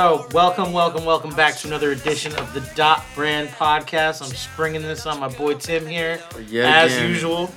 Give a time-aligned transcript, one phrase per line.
[0.00, 4.22] So, welcome, welcome, welcome back to another edition of the Dot Brand Podcast.
[4.22, 6.18] I'm springing this on my boy Tim here,
[6.48, 7.10] Yet as again.
[7.10, 7.52] usual.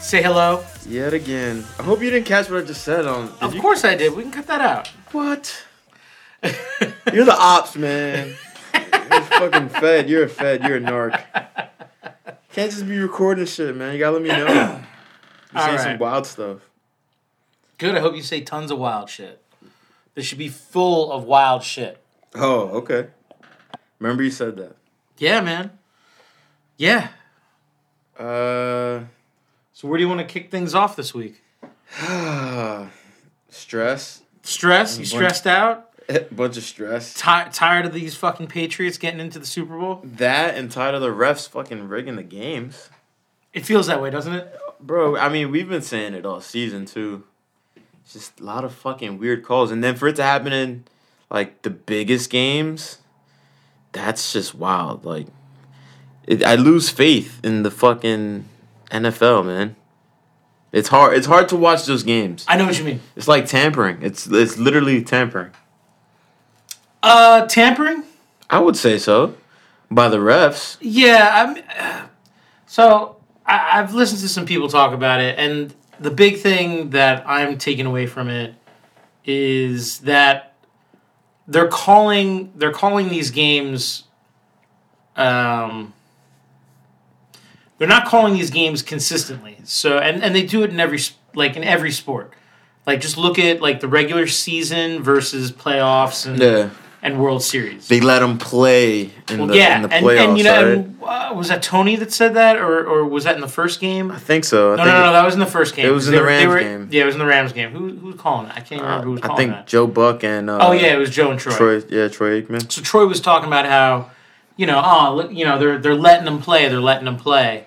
[0.00, 0.64] Say hello.
[0.88, 1.64] Yet again.
[1.78, 3.26] I hope you didn't catch what I just said on.
[3.28, 4.12] did Of you- course I did.
[4.16, 4.88] We can cut that out.
[5.12, 5.64] What?
[7.12, 8.34] You're the ops, man.
[8.74, 10.10] You're fucking fed.
[10.10, 10.64] You're a fed.
[10.64, 11.22] You're a narc.
[12.54, 13.92] Can't just be recording shit, man.
[13.92, 14.46] You gotta let me know.
[15.54, 16.00] You're All saying some right.
[16.00, 16.58] wild stuff.
[17.78, 17.94] Good.
[17.94, 19.40] I hope you say tons of wild shit.
[20.18, 22.02] This should be full of wild shit.
[22.34, 23.06] Oh, okay.
[24.00, 24.74] Remember you said that.
[25.16, 25.70] Yeah, man.
[26.76, 27.10] Yeah.
[28.18, 29.02] Uh,
[29.72, 31.40] So, where do you want to kick things off this week?
[33.48, 34.22] stress.
[34.42, 34.98] Stress?
[34.98, 35.88] You stressed out?
[36.32, 37.14] Bunch of stress.
[37.14, 40.00] Ti tired of these fucking Patriots getting into the Super Bowl?
[40.02, 42.90] That and tired of the refs fucking rigging the games.
[43.52, 44.52] It feels that way, doesn't it?
[44.80, 47.22] Bro, I mean, we've been saying it all season too.
[48.10, 50.84] Just a lot of fucking weird calls, and then for it to happen in
[51.30, 52.98] like the biggest games,
[53.92, 55.04] that's just wild.
[55.04, 55.26] Like,
[56.26, 58.46] it, I lose faith in the fucking
[58.90, 59.76] NFL, man.
[60.72, 61.16] It's hard.
[61.16, 62.44] It's hard to watch those games.
[62.48, 63.00] I know what you mean.
[63.16, 63.98] It's like tampering.
[64.02, 65.52] It's it's literally tampering.
[67.02, 68.04] Uh, tampering?
[68.50, 69.34] I would say so,
[69.90, 70.76] by the refs.
[70.80, 72.08] Yeah, I'm.
[72.66, 77.24] So I, I've listened to some people talk about it, and the big thing that
[77.28, 78.54] I'm taking away from it
[79.24, 80.54] is that
[81.46, 84.04] they're calling they're calling these games.
[85.16, 85.92] Um,
[87.78, 89.58] they're not calling these games consistently.
[89.64, 91.00] So and and they do it in every
[91.34, 92.32] like in every sport.
[92.86, 96.70] Like just look at like the regular season versus playoffs and Yeah,
[97.02, 97.86] and World Series.
[97.88, 100.28] they let them play in Well, the yeah, in the and, playoffs.
[100.28, 100.76] and you know, right?
[100.78, 103.80] and, uh, was that Tony that said that, or or was that in the first
[103.80, 104.10] game?
[104.10, 104.72] I think so.
[104.72, 105.86] I No, think no, no, that was in the first game.
[105.86, 106.88] It was in the were- Rams were- game.
[106.90, 107.70] Yeah, it was in the Rams game.
[107.70, 108.52] Who who was calling it?
[108.56, 109.66] I can't remember who was Uh, I think that.
[109.66, 111.52] Joe Buck and uh, oh yeah, it was Joe and Troy.
[111.56, 112.70] Troy, yeah, Troy Aikman.
[112.70, 114.10] So Troy was talking about how,
[114.56, 116.68] you know, oh, you know, they're they're letting them play.
[116.68, 117.64] They're letting them play.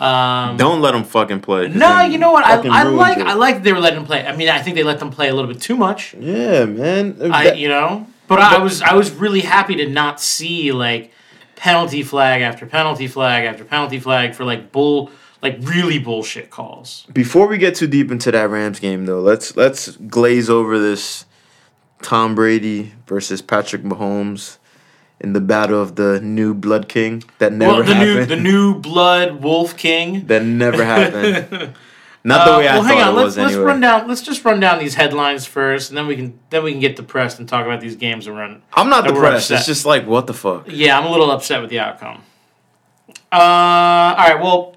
[0.00, 1.68] Um, Don't let them fucking play.
[1.68, 2.44] no, then you know what?
[2.44, 3.26] I, I like it.
[3.26, 4.26] I like they were letting them play.
[4.26, 6.14] I mean, I think they let them play a little bit too much.
[6.18, 7.18] Yeah, man.
[7.32, 8.06] I That- you know,
[8.36, 11.12] but, I was I was really happy to not see like
[11.56, 15.10] penalty flag after penalty flag after penalty flag for like bull
[15.42, 17.06] like really bullshit calls.
[17.12, 21.26] Before we get too deep into that Rams game, though, let's let's glaze over this
[22.02, 24.58] Tom Brady versus Patrick Mahomes
[25.20, 28.28] in the battle of the new Blood King that never well, the happened.
[28.28, 30.26] new the new blood wolf king.
[30.26, 31.74] that never happened.
[32.24, 33.14] Not the Uh, way I well, hang thought on.
[33.14, 33.64] it Let's was let's anyway.
[33.66, 34.08] run down.
[34.08, 36.94] Let's just run down these headlines first, and then we can then we can get
[36.96, 38.62] depressed and talk about these games and run.
[38.74, 39.50] I'm not depressed.
[39.50, 40.66] It's just like what the fuck.
[40.68, 42.22] Yeah, I'm a little upset with the outcome.
[43.30, 44.40] Uh, all right.
[44.40, 44.76] Well,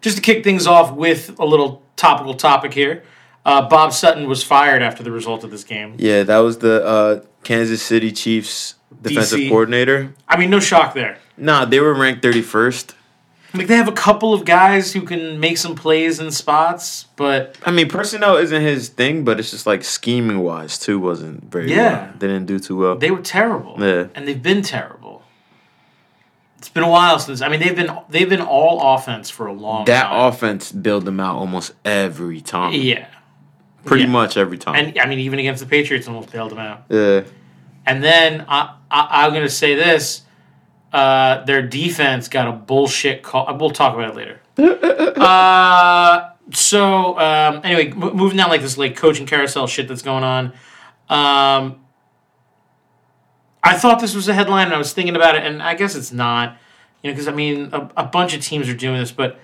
[0.00, 3.02] just to kick things off with a little topical topic here,
[3.44, 5.94] uh, Bob Sutton was fired after the result of this game.
[5.98, 9.48] Yeah, that was the uh, Kansas City Chiefs defensive DC.
[9.48, 10.14] coordinator.
[10.28, 11.18] I mean, no shock there.
[11.36, 12.94] Nah, they were ranked 31st.
[13.54, 17.56] Like they have a couple of guys who can make some plays in spots, but
[17.64, 21.70] I mean, personnel isn't his thing, but it's just like scheming wise too wasn't very.
[21.70, 22.06] Yeah.
[22.06, 22.12] well.
[22.18, 22.96] they didn't do too well.
[22.96, 23.76] they were terrible.
[23.78, 24.08] Yeah.
[24.14, 25.22] and they've been terrible.
[26.58, 29.52] It's been a while since I mean they've been they've been all offense for a
[29.52, 30.28] long that time.
[30.32, 32.72] offense bailed them out almost every time.
[32.74, 33.06] yeah,
[33.84, 34.10] pretty yeah.
[34.10, 34.74] much every time.
[34.74, 36.84] and I mean even against the Patriots almost bailed them out.
[36.88, 37.22] yeah,
[37.86, 40.22] And then I, I I'm gonna say this:
[40.92, 43.56] uh, their defense got a bullshit call.
[43.58, 44.40] We'll talk about it later.
[45.20, 50.24] uh, so um, anyway, m- moving down like this like coaching carousel shit that's going
[50.24, 50.46] on.
[51.08, 51.80] Um,
[53.62, 55.94] I thought this was a headline, and I was thinking about it, and I guess
[55.96, 56.56] it's not.
[57.02, 59.38] You know, because I mean, a, a bunch of teams are doing this, but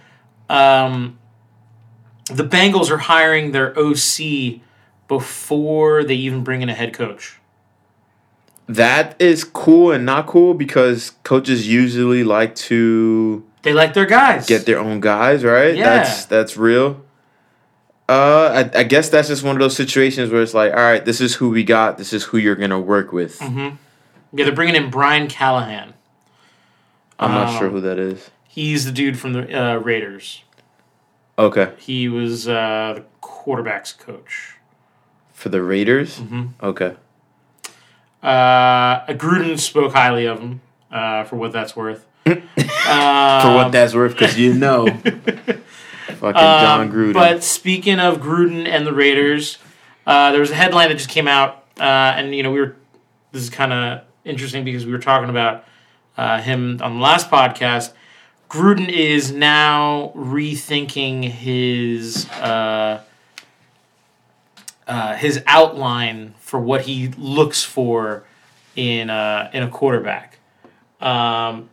[0.48, 1.18] um,
[2.26, 4.60] the Bengals are hiring their OC
[5.08, 7.38] before they even bring in a head coach.
[8.66, 14.46] That is cool and not cool because coaches usually like to They like their guys.
[14.46, 15.74] get their own guys, right?
[15.76, 15.84] Yeah.
[15.98, 17.02] That's that's real.
[18.08, 21.04] Uh, I, I guess that's just one of those situations where it's like, all right,
[21.04, 21.96] this is who we got.
[21.98, 23.38] This is who you're gonna work with.
[23.38, 23.76] Mm-hmm.
[24.36, 25.94] Yeah, they're bringing in Brian Callahan.
[27.18, 28.30] I'm not sure Um, who that is.
[28.48, 30.42] He's the dude from the uh, Raiders.
[31.38, 34.56] Okay, He was uh, the quarterback's coach.
[35.32, 36.18] for the Raiders.
[36.18, 36.50] Mhm.
[36.62, 36.94] Okay.
[38.22, 40.60] Uh, Gruden spoke highly of him
[40.90, 42.06] uh, for what that's worth.
[42.24, 45.60] For what that's worth, because you know, fucking
[46.20, 47.14] John Um, Gruden.
[47.14, 49.58] But speaking of Gruden and the Raiders,
[50.06, 52.76] uh, there was a headline that just came out, uh, and you know we were.
[53.32, 55.64] This is kind of interesting because we were talking about
[56.16, 57.92] uh, him on the last podcast.
[58.48, 63.00] Gruden is now rethinking his uh,
[64.86, 68.24] uh, his outline for what he looks for
[68.76, 70.38] in uh, in a quarterback.
[71.00, 71.68] Um,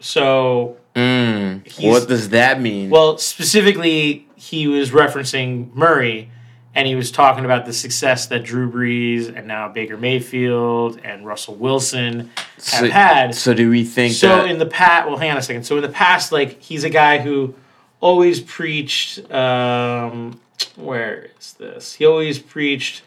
[0.00, 2.88] so Mm, what does that mean?
[2.88, 6.30] well, specifically, he was referencing Murray,
[6.72, 11.26] and he was talking about the success that Drew Brees and now Baker Mayfield and
[11.26, 13.34] Russell Wilson have so, had.
[13.34, 14.50] so do we think So that?
[14.50, 15.64] in the past, well, hang on a second.
[15.64, 17.54] So in the past, like he's a guy who
[18.00, 19.28] always preached.
[19.32, 20.40] Um,
[20.76, 21.94] where is this?
[21.94, 23.02] He always preached.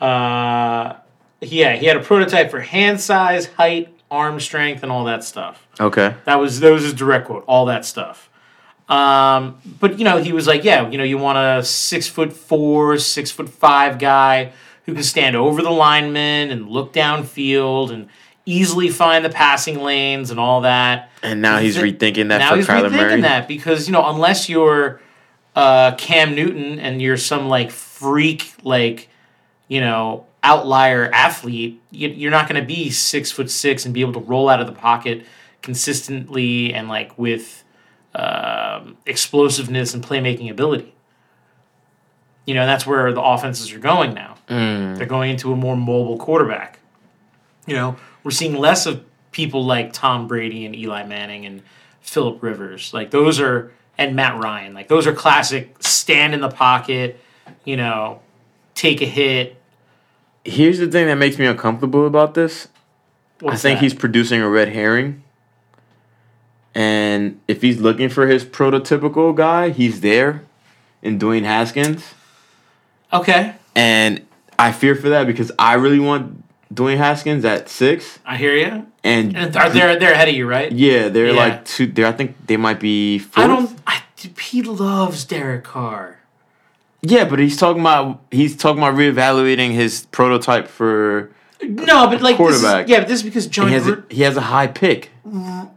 [0.00, 0.94] Uh,
[1.40, 5.66] yeah, he had a prototype for hand size, height, arm strength, and all that stuff.
[5.78, 6.14] okay.
[6.24, 7.44] That was that was his direct quote.
[7.46, 8.28] All that stuff.
[8.88, 12.32] Um, but you know, he was like, yeah, you know, you want a six foot
[12.32, 14.52] four, six foot five guy
[14.86, 18.08] who can stand over the lineman and look downfield and
[18.46, 21.10] easily find the passing lanes and all that.
[21.22, 23.20] And now he's Th- rethinking that now for he's Kyler rethinking Murray.
[23.20, 25.00] that because you know, unless you're
[25.54, 29.08] uh, Cam Newton and you're some like freak, like
[29.68, 34.00] you know, outlier athlete, you, you're not going to be six foot six and be
[34.00, 35.24] able to roll out of the pocket
[35.62, 37.62] consistently and like with
[38.14, 40.94] um, explosiveness and playmaking ability.
[42.46, 44.36] You know, that's where the offenses are going now.
[44.48, 44.96] Mm.
[44.96, 46.80] They're going into a more mobile quarterback.
[47.66, 51.62] You know, we're seeing less of people like Tom Brady and Eli Manning and
[52.00, 52.92] Philip Rivers.
[52.92, 54.74] Like those are and Matt Ryan.
[54.74, 57.20] Like those are classic stand in the pocket,
[57.64, 58.20] you know,
[58.74, 59.56] take a hit.
[60.44, 62.68] Here's the thing that makes me uncomfortable about this.
[63.40, 63.82] What's I think that?
[63.84, 65.22] he's producing a red herring.
[66.74, 70.44] And if he's looking for his prototypical guy, he's there
[71.02, 72.14] in Dwayne Haskins.
[73.12, 73.54] Okay.
[73.74, 74.24] And
[74.58, 78.20] I fear for that because I really want Dwayne Haskins at six.
[78.24, 78.86] I hear you.
[79.02, 80.70] And, And are they're they're ahead of you, right?
[80.70, 81.32] yeah, they're Yeah.
[81.32, 81.86] like two.
[81.86, 83.18] They're, I think they might be.
[83.18, 83.38] Fourth.
[83.44, 83.79] I don't.
[84.40, 86.18] He loves Derek Carr.
[87.02, 91.30] Yeah, but he's talking about he's talking about reevaluating his prototype for.
[91.62, 92.88] No, but like this is, Quarterback.
[92.88, 93.68] yeah, but this is because John.
[93.68, 95.10] He has a, he has a high pick.
[95.26, 95.70] Mm,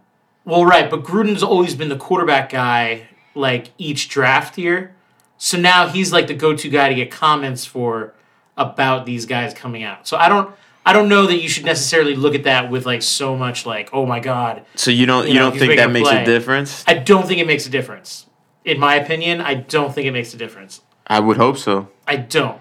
[0.45, 4.93] well, right, but Gruden's always been the quarterback guy, like each draft year.
[5.37, 8.13] So now he's like the go-to guy to get comments for
[8.55, 10.07] about these guys coming out.
[10.07, 10.53] So I don't.
[10.85, 13.89] I don't know that you should necessarily look at that with like so much like,
[13.93, 14.65] oh my god.
[14.75, 16.23] So you don't You you, know, don't think that makes play.
[16.23, 16.83] a difference?
[16.85, 18.25] I don't think it makes a difference.
[18.65, 20.81] In my opinion, I don't think it makes a difference.
[21.07, 21.89] I would hope so.
[22.07, 22.59] I don't.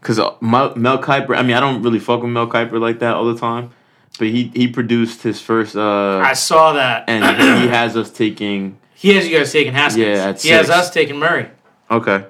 [0.00, 3.14] Because Mel, Mel Kiper, I mean, I don't really fuck with Mel Kiper like that
[3.14, 3.70] all the time,
[4.18, 7.04] but he he produced his first, uh, I saw that.
[7.08, 8.78] and he has us taking.
[8.94, 10.06] He has you guys taking Haskins.
[10.06, 11.48] Yeah, he has us taking Murray.
[11.90, 12.24] Okay,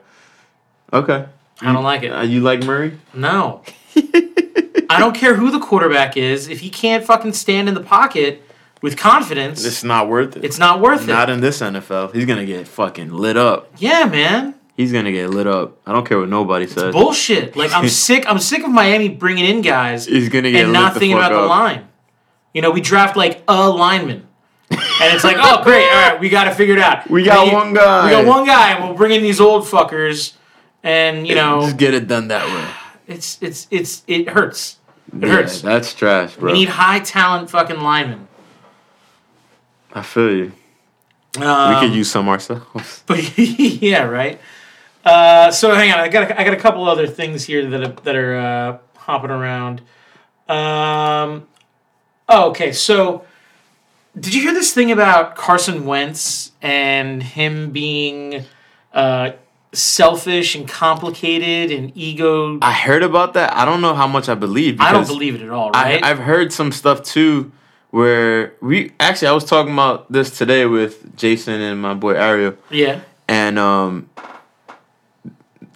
[0.93, 1.27] okay.
[1.61, 2.11] I don't like it.
[2.11, 2.99] Uh, you like Murray?
[3.13, 3.63] No.
[4.91, 6.49] I don't care who the quarterback is.
[6.49, 8.43] If he can't fucking stand in the pocket
[8.85, 10.45] with confidence, It's not worth it.
[10.45, 11.13] it's not worth not it.
[11.15, 12.13] Not in this NFL.
[12.15, 13.71] He's gonna get fucking lit up.
[13.79, 14.55] Yeah, man.
[14.77, 15.79] He's gonna get lit up.
[15.87, 16.93] I don't care what nobody says.
[16.93, 17.57] Bullshit.
[17.57, 18.25] Like I'm sick.
[18.29, 21.41] I'm sick of Miami bringing in guys He's gonna get and not thinking about the
[21.41, 21.89] line.
[22.53, 24.27] You know, we draft like a lineman,
[24.70, 24.81] and
[25.15, 27.08] it's like, oh great, all right, we got to figure it out.
[27.11, 28.05] We got We- one guy.
[28.05, 30.35] We got one guy, and we'll bring in these old fuckers,
[30.82, 32.69] and you know, Just get it done that way.
[33.15, 34.79] it's it's it's it hurts.
[35.13, 35.63] It Yeah, hurts.
[35.63, 36.53] That's trash, bro.
[36.53, 38.29] We need high talent fucking linemen.
[39.94, 40.53] I feel you.
[41.41, 43.03] Um, we could use some ourselves.
[43.06, 44.41] But yeah, right.
[45.05, 47.82] Uh, so hang on, I got a, I got a couple other things here that
[47.82, 49.81] are, that are uh, hopping around.
[50.48, 51.46] Um,
[52.29, 52.72] oh, okay.
[52.72, 53.24] So,
[54.19, 58.44] did you hear this thing about Carson Wentz and him being
[58.93, 59.32] uh,
[59.72, 62.58] selfish and complicated and ego?
[62.63, 63.55] I heard about that.
[63.55, 64.81] I don't know how much I believe.
[64.81, 65.70] I don't believe it at all.
[65.70, 66.03] Right?
[66.03, 67.53] I, I've heard some stuff too,
[67.94, 72.56] where we actually I was talking about this today with Jason and my boy Ariel,
[72.69, 73.03] yeah.
[73.29, 74.10] and um,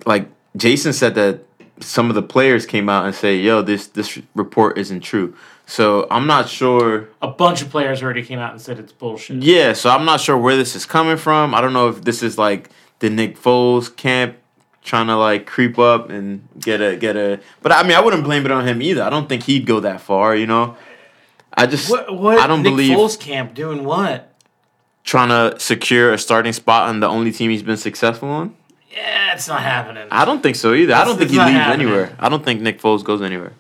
[0.05, 1.45] like Jason said that
[1.79, 6.09] some of the players came out and say, "Yo, this this report isn't true." So
[6.11, 7.09] I'm not sure.
[7.23, 9.41] A bunch of players already came out and said it's bullshit.
[9.41, 11.55] Yeah, so I'm not sure where this is coming from.
[11.55, 14.37] I don't know if this is like the Nick Foles camp
[14.83, 17.39] trying to like creep up and get a get a.
[17.63, 19.05] But I mean, I wouldn't blame it on him either.
[19.05, 20.35] I don't think he'd go that far.
[20.35, 20.77] You know,
[21.55, 22.15] I just What?
[22.17, 22.39] What?
[22.39, 24.35] I don't Nick believe Foles camp doing what?
[25.05, 28.55] trying to secure a starting spot on the only team he's been successful on.
[28.91, 30.07] Yeah, it's not happening.
[30.11, 30.95] I don't think so either.
[30.95, 31.87] I don't think he leaves happening.
[31.87, 32.15] anywhere.
[32.19, 33.53] I don't think Nick Foles goes anywhere.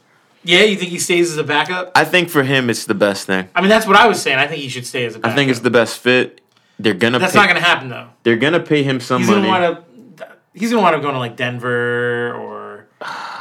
[0.45, 1.93] Yeah, you think he stays as a backup?
[1.95, 3.49] I think for him, it's the best thing.
[3.55, 4.39] I mean, that's what I was saying.
[4.39, 5.33] I think he should stay as a backup.
[5.33, 6.41] I think it's the best fit.
[6.79, 7.19] They're gonna.
[7.19, 8.09] That's pay, not going to happen though.
[8.23, 9.49] They're gonna pay him some He's money.
[9.49, 9.87] want
[10.19, 10.29] to.
[10.55, 12.87] He's going to want to go to like Denver or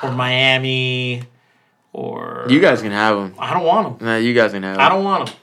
[0.03, 1.23] or Miami
[1.97, 2.45] or.
[2.49, 3.33] you guys can have him.
[3.39, 4.05] I don't want him.
[4.07, 4.81] Nah, you guys can have him.
[4.81, 5.37] I don't want him.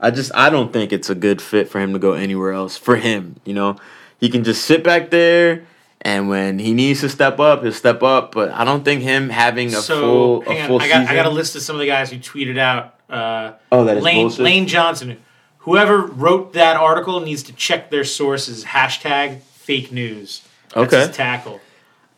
[0.00, 2.76] I just I don't think it's a good fit for him to go anywhere else.
[2.76, 3.76] For him, you know,
[4.20, 5.64] he can just sit back there
[6.02, 8.32] And when he needs to step up, he'll step up.
[8.32, 11.08] But I don't think him having a so full a on, full I got season.
[11.08, 12.94] I got a list of some of the guys who tweeted out.
[13.08, 14.44] Uh, Oh, that is Lane bullshit?
[14.44, 15.16] Lane Johnson.
[15.60, 18.64] Whoever wrote that article needs to check their sources.
[18.64, 20.42] Hashtag fake news.
[20.74, 21.10] That's Okay.
[21.12, 21.60] tackle.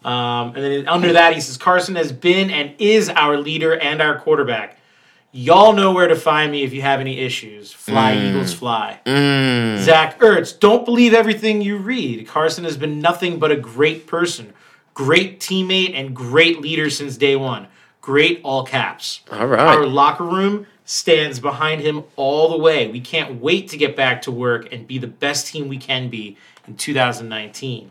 [0.07, 4.01] Um, and then under that, he says Carson has been and is our leader and
[4.01, 4.79] our quarterback.
[5.33, 7.73] Y'all know where to find me if you have any issues.
[7.73, 9.01] Fly Eagles fly.
[9.05, 9.81] Mm.
[9.81, 12.27] Zach Ertz, don't believe everything you read.
[12.27, 14.55] Carson has been nothing but a great person,
[14.95, 17.67] great teammate, and great leader since day one.
[18.01, 19.23] Great all caps.
[19.33, 19.61] All right.
[19.61, 22.87] Our locker room stands behind him all the way.
[22.87, 26.09] We can't wait to get back to work and be the best team we can
[26.09, 26.37] be
[26.67, 27.91] in 2019.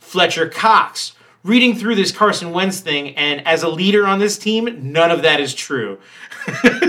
[0.00, 4.92] Fletcher Cox, reading through this Carson Wentz thing, and as a leader on this team,
[4.92, 5.98] none of that is true.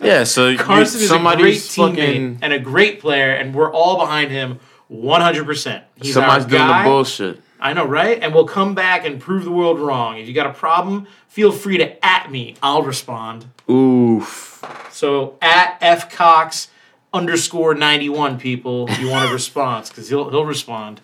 [0.00, 3.96] Yeah, so you- Carson is a great teammate and a great player, and we're all
[3.98, 4.58] behind him
[4.92, 5.82] 100%.
[5.96, 7.40] He's somebody's doing the bullshit.
[7.60, 8.20] I know, right?
[8.22, 10.18] And we'll come back and prove the world wrong.
[10.18, 12.56] If you got a problem, feel free to at me.
[12.62, 13.46] I'll respond.
[13.70, 14.62] Oof.
[14.90, 16.68] So at F Cox
[17.12, 21.00] underscore 91 people, if you want a response, because he'll, he'll respond.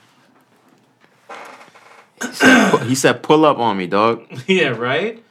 [2.87, 5.23] He said, "Pull up on me, dog." yeah, right?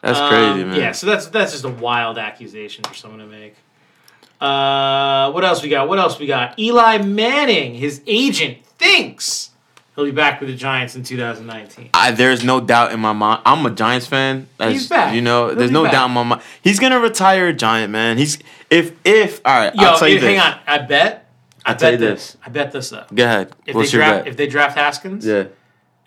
[0.00, 0.76] That's Um, crazy, man.
[0.80, 3.54] Yeah, so that's that's just a wild accusation for someone to make.
[4.40, 5.88] Uh, what else we got?
[5.88, 6.58] What else we got?
[6.58, 9.50] Eli Manning, his agent, thinks
[9.94, 11.90] he'll be back with the Giants in 2019.
[11.94, 13.42] I, there's no doubt in my mind.
[13.46, 14.48] I'm a Giants fan.
[14.58, 15.14] As, He's back.
[15.14, 15.92] You know, He'll there's no back.
[15.92, 16.42] doubt in my mind.
[16.62, 18.18] He's gonna retire a Giant, man.
[18.18, 18.38] He's
[18.70, 19.74] if if all right.
[19.74, 20.44] Yo, I'll tell you hang this.
[20.44, 20.58] on.
[20.66, 21.28] I bet.
[21.64, 22.32] I I'll bet tell you this.
[22.32, 22.36] this.
[22.44, 23.04] I bet this though.
[23.14, 23.52] Go ahead.
[23.66, 24.30] If What's they your draft, bet?
[24.32, 25.44] if they draft Haskins, yeah.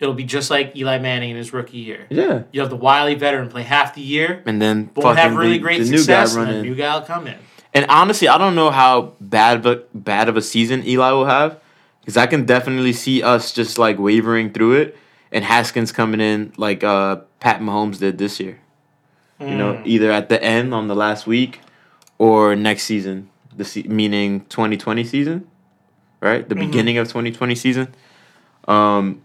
[0.00, 2.06] It'll be just like Eli Manning in his rookie year.
[2.10, 2.42] Yeah.
[2.52, 5.52] You have the wily veteran play half the year, And then won't have fucking really
[5.54, 7.36] the, great the new success, guy and a new guy will come in.
[7.74, 11.26] And honestly, I don't know how bad of a, bad of a season Eli will
[11.26, 11.60] have,
[12.00, 14.96] because I can definitely see us just like wavering through it,
[15.32, 18.58] and Haskins coming in like uh, Pat Mahomes did this year.
[19.40, 19.56] You Mm.
[19.58, 21.60] know, either at the end on the last week,
[22.18, 25.46] or next season, the se- meaning 2020 season,
[26.22, 26.48] right?
[26.48, 26.64] The Mm-hmm.
[26.70, 27.94] beginning of 2020 season.
[28.66, 29.20] Um,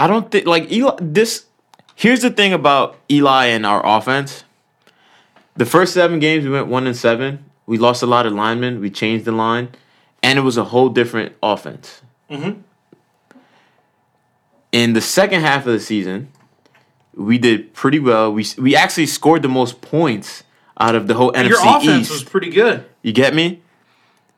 [0.00, 0.96] I don't think like Eli.
[1.00, 1.44] This
[1.94, 4.44] here's the thing about Eli and our offense.
[5.56, 7.44] The first seven games we went one and seven.
[7.66, 8.80] We lost a lot of linemen.
[8.80, 9.68] We changed the line,
[10.22, 12.00] and it was a whole different offense.
[12.30, 12.62] Mhm.
[14.72, 16.28] In the second half of the season,
[17.14, 18.32] we did pretty well.
[18.32, 20.44] We we actually scored the most points
[20.80, 22.10] out of the whole NFC Your offense East.
[22.10, 23.60] was pretty good, you get me?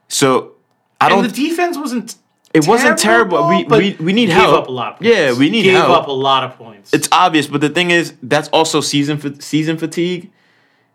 [0.09, 0.52] So
[1.00, 1.23] I and don't.
[1.23, 2.16] the defense wasn't.
[2.54, 3.49] It wasn't terrible.
[3.49, 4.62] We we, we need gave help.
[4.64, 4.92] up a lot.
[4.94, 5.16] Of points.
[5.16, 5.90] Yeah, we need gave help.
[6.02, 6.92] up a lot of points.
[6.92, 10.30] it's obvious, but the thing is, that's also season fa- season fatigue.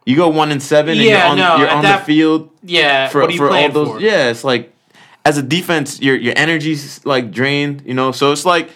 [0.06, 2.50] You go one and seven, and Yeah, you're on, no, you're on that- the field
[2.64, 3.10] yeah.
[3.10, 3.88] for, what are you for all those.
[3.90, 4.00] for?
[4.00, 4.74] Yeah, it's like
[5.26, 7.82] as a defense, your your energy's like drained.
[7.86, 8.70] You know, so it's like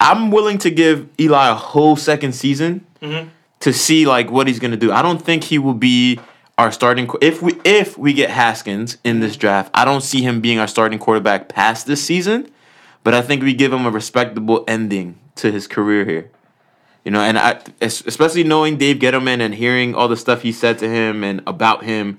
[0.00, 3.28] I'm willing to give Eli a whole second season Mm-hmm.
[3.60, 4.92] to see like what he's gonna do.
[4.92, 6.18] I don't think he will be
[6.60, 9.70] our starting if we if we get Haskins in this draft.
[9.74, 12.50] I don't see him being our starting quarterback past this season,
[13.02, 16.30] but I think we give him a respectable ending to his career here.
[17.04, 20.78] You know, and I especially knowing Dave Gettleman and hearing all the stuff he said
[20.80, 22.18] to him and about him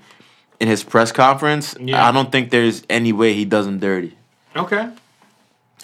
[0.58, 2.06] in his press conference, Yeah.
[2.06, 4.16] I don't think there's any way he does him dirty
[4.56, 4.88] Okay.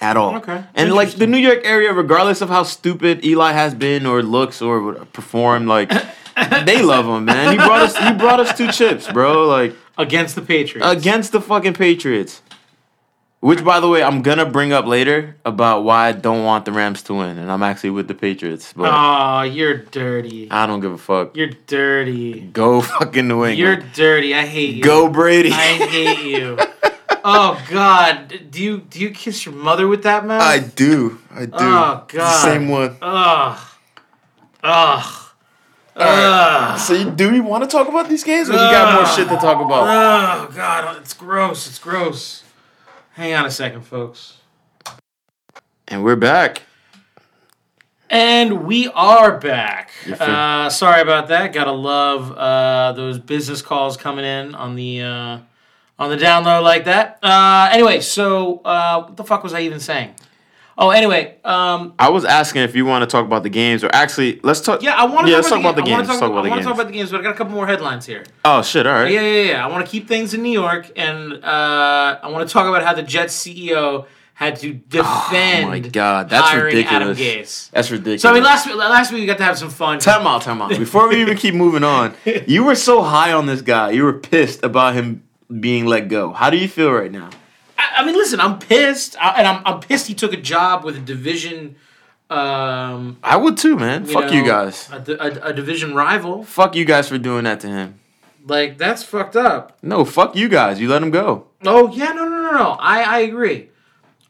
[0.00, 0.34] at all.
[0.36, 0.64] Okay.
[0.74, 4.60] And like the New York area, regardless of how stupid Eli has been or looks
[4.60, 5.90] or performed, like
[6.64, 7.52] they love him, man.
[7.52, 9.46] He brought us he brought us two chips, bro.
[9.46, 10.86] Like Against the Patriots.
[10.90, 12.42] against the fucking Patriots.
[13.40, 16.72] Which by the way, I'm gonna bring up later about why I don't want the
[16.72, 18.72] Rams to win, and I'm actually with the Patriots.
[18.76, 20.50] But Oh, you're dirty.
[20.50, 21.36] I don't give a fuck.
[21.36, 22.40] You're dirty.
[22.40, 23.58] Go fucking New England.
[23.58, 24.34] You're dirty.
[24.34, 24.82] I hate you.
[24.82, 25.50] Go Brady.
[25.52, 26.58] I hate you.
[27.24, 28.40] oh God.
[28.50, 30.42] Do you do you kiss your mother with that mouth?
[30.42, 31.18] I do.
[31.32, 31.52] I do.
[31.54, 32.42] Oh, God.
[32.44, 32.96] same one.
[33.00, 33.58] Ugh.
[34.64, 35.27] Ugh.
[35.98, 36.78] Ugh.
[36.78, 39.28] So you, do we want to talk about these games, or we got more shit
[39.28, 39.84] to talk about?
[39.84, 41.66] Oh God, it's gross.
[41.66, 42.44] It's gross.
[43.14, 44.36] Hang on a second, folks.
[45.88, 46.62] And we're back.
[48.10, 49.90] And we are back.
[50.08, 51.52] Uh, sorry about that.
[51.52, 55.38] Gotta love uh, those business calls coming in on the uh,
[55.98, 57.18] on the down low like that.
[57.22, 60.14] Uh, anyway, so uh, what the fuck was I even saying?
[60.80, 63.90] Oh, anyway, um, I was asking if you want to talk about the games, or
[63.92, 64.80] actually, let's talk.
[64.80, 66.06] yeah, I want to Yeah, talk, let's about talk about the games.
[66.06, 66.66] Talk I wanna talk games.
[66.66, 68.24] about the games, but I got a couple more headlines here.
[68.44, 68.86] Oh shit!
[68.86, 69.10] All right.
[69.10, 69.66] Yeah, yeah, yeah.
[69.66, 72.84] I want to keep things in New York, and uh, I want to talk about
[72.84, 75.64] how the Jets CEO had to defend.
[75.64, 77.70] Oh my God, that's ridiculous.
[77.72, 78.22] That's ridiculous.
[78.22, 79.98] So I mean, last week, last week we got to have some fun.
[79.98, 80.70] time out, time out.
[80.70, 82.14] Before we even keep moving on,
[82.46, 83.90] you were so high on this guy.
[83.90, 85.24] You were pissed about him
[85.58, 86.32] being let go.
[86.32, 87.30] How do you feel right now?
[87.98, 90.96] I, mean, listen, I'm pissed, I, and I'm I'm pissed he took a job with
[90.96, 91.76] a division.
[92.30, 94.06] Um, I would too, man.
[94.06, 94.88] you Fuck you guys.
[94.90, 96.44] A, a, a division rival.
[96.44, 98.00] Fuck you guys for doing that to him.
[98.46, 99.78] Like that's fucked up.
[99.82, 100.80] No, fuck you guys.
[100.80, 101.46] You let him go.
[101.64, 102.70] Oh yeah, no, no, no, no.
[102.78, 103.70] I I agree.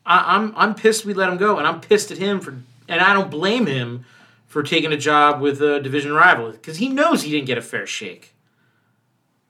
[0.07, 2.51] I, I'm I'm pissed we let him go, and I'm pissed at him for,
[2.89, 4.05] and I don't blame him
[4.47, 7.63] for taking a job with a division rival because he knows he didn't get a
[7.63, 8.35] fair shake.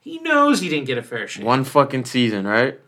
[0.01, 1.45] He knows he didn't get a fair shake.
[1.45, 2.79] One fucking season, right?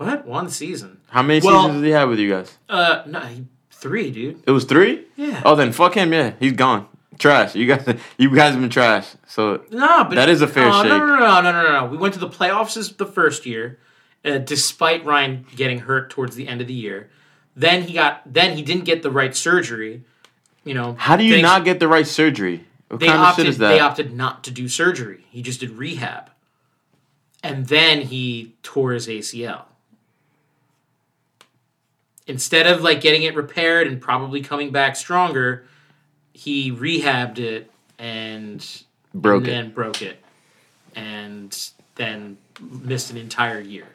[0.00, 0.26] What?
[0.26, 0.96] One season?
[1.10, 2.56] How many Well- seasons did he have with you guys?
[2.70, 4.42] Uh, no, he, three, dude.
[4.46, 5.04] It was three.
[5.14, 5.42] Yeah.
[5.44, 6.14] Oh, then fuck him.
[6.14, 6.86] Yeah, he's gone.
[7.18, 7.54] Trash.
[7.54, 9.08] You guys, you guys have been trash.
[9.26, 10.88] So No, but That is a fair oh, shake.
[10.88, 11.84] No, no, no, no, no, no, no.
[11.84, 13.78] We went to the playoffs the first year,
[14.24, 17.10] uh, despite Ryan getting hurt towards the end of the year.
[17.54, 18.22] Then he got.
[18.24, 20.04] Then he didn't get the right surgery.
[20.64, 20.94] You know.
[20.98, 22.64] how do you thanks- not get the right surgery?
[22.88, 23.44] What They kind of opted.
[23.44, 23.68] shit is that?
[23.68, 25.26] They opted not to do surgery.
[25.30, 26.30] He just did rehab,
[27.42, 29.66] and then he tore his ACL.
[32.30, 35.64] Instead of like getting it repaired and probably coming back stronger,
[36.32, 38.64] he rehabbed it and
[39.12, 39.50] Broke and it.
[39.50, 40.22] then broke it,
[40.94, 43.86] and then missed an entire year.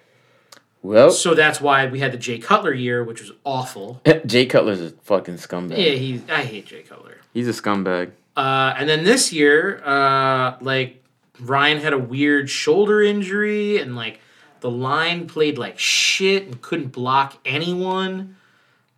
[0.81, 4.01] well, So that's why we had the Jay Cutler year, which was awful.
[4.25, 5.77] Jay Cutler's a fucking scumbag.
[5.77, 6.21] Yeah, he.
[6.29, 7.17] I hate Jay Cutler.
[7.33, 8.11] He's a scumbag.
[8.35, 11.01] Uh, and then this year, uh, like
[11.39, 14.19] Ryan had a weird shoulder injury, and like
[14.65, 18.35] the line played like shit and couldn't block anyone.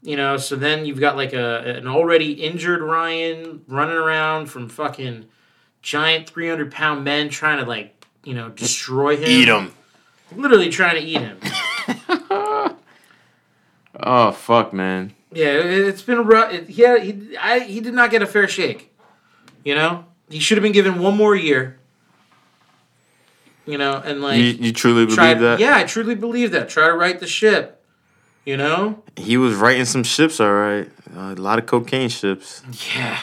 [0.02, 4.70] You know, so then you've got like a an already injured Ryan running around from
[4.70, 5.26] fucking
[5.82, 9.26] giant three hundred pound men trying to like you know destroy him.
[9.28, 9.74] Eat him.
[10.34, 11.38] Literally trying to eat him.
[14.00, 15.14] Oh fuck, man.
[15.32, 16.54] Yeah, it- it's been rough.
[16.54, 18.94] It, yeah, he I, he did not get a fair shake.
[19.66, 21.80] You know, he should have been given one more year.
[23.68, 25.34] You know, and like you, you truly believe try.
[25.34, 25.60] that?
[25.60, 26.70] Yeah, I truly believe that.
[26.70, 27.84] Try to right the ship.
[28.46, 29.04] You know.
[29.18, 30.90] He was writing some ships, all right.
[31.16, 32.64] Uh, a lot of cocaine ships.
[32.96, 33.20] Yeah.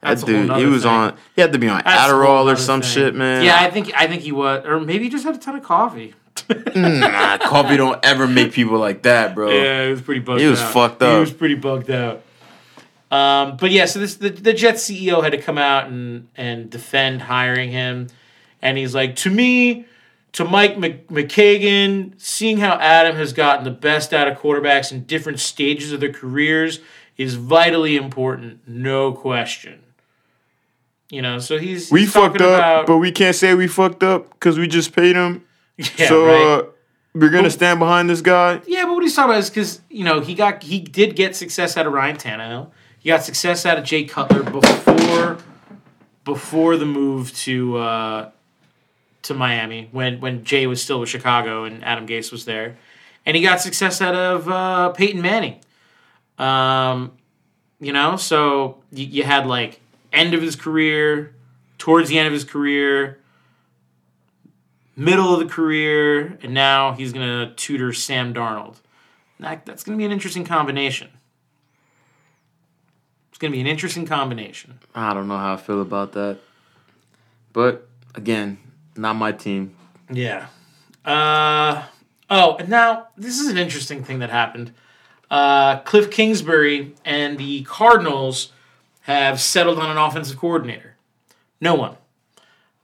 [0.00, 0.90] That That's dude, he was thing.
[0.90, 1.16] on.
[1.36, 2.90] He had to be on That's Adderall or some thing.
[2.90, 3.44] shit, man.
[3.44, 5.62] Yeah, I think I think he was, or maybe he just had a ton of
[5.62, 6.12] coffee.
[6.74, 9.50] nah, coffee don't ever make people like that, bro.
[9.50, 10.72] Yeah, he was pretty bugged He was out.
[10.72, 12.22] fucked He was pretty bugged out.
[13.10, 16.68] Um, but yeah, so this the, the Jets CEO had to come out and and
[16.68, 18.08] defend hiring him,
[18.64, 19.84] and he's like, to me,
[20.32, 25.04] to Mike Mc, Maccagnan, seeing how Adam has gotten the best out of quarterbacks in
[25.04, 26.80] different stages of their careers
[27.16, 29.80] is vitally important, no question.
[31.10, 34.02] You know, so he's We he's fucked up, about- but we can't say we fucked
[34.02, 35.44] up because we just paid him.
[35.76, 36.60] yeah, so right.
[36.60, 36.62] uh,
[37.14, 38.60] we're gonna But- stand behind this guy.
[38.66, 41.36] Yeah, but what he's talking about is because you know he got he did get
[41.36, 42.70] success out of Ryan Tannehill.
[42.98, 45.38] He got success out of Jay Cutler before
[46.24, 48.30] before the move to uh,
[49.24, 52.76] to Miami when when Jay was still with Chicago and Adam Gase was there,
[53.26, 55.60] and he got success out of uh, Peyton Manning.
[56.38, 57.12] Um,
[57.80, 59.80] you know, so you, you had like
[60.12, 61.34] end of his career,
[61.78, 63.18] towards the end of his career,
[64.96, 68.76] middle of the career, and now he's gonna tutor Sam Darnold.
[69.40, 71.10] That, that's gonna be an interesting combination.
[73.30, 74.78] It's gonna be an interesting combination.
[74.94, 76.38] I don't know how I feel about that,
[77.52, 78.58] but again,
[78.96, 79.74] not my team.
[80.10, 80.46] Yeah.
[81.04, 81.84] Uh,
[82.30, 84.72] oh, and now this is an interesting thing that happened.
[85.30, 88.52] Uh, Cliff Kingsbury and the Cardinals
[89.02, 90.96] have settled on an offensive coordinator.
[91.60, 91.96] No one.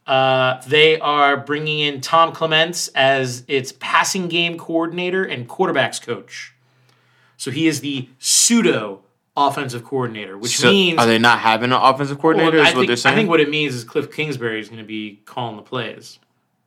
[0.06, 6.52] Uh, they are bringing in Tom Clements as its passing game coordinator and quarterbacks coach.
[7.36, 9.02] So he is the pseudo
[9.36, 12.58] offensive coordinator, which So, means are they not having an offensive Well, coordinator?
[12.58, 13.12] I is think, what they're saying.
[13.12, 16.18] I think what it means is Cliff Kingsbury is going to be calling the plays.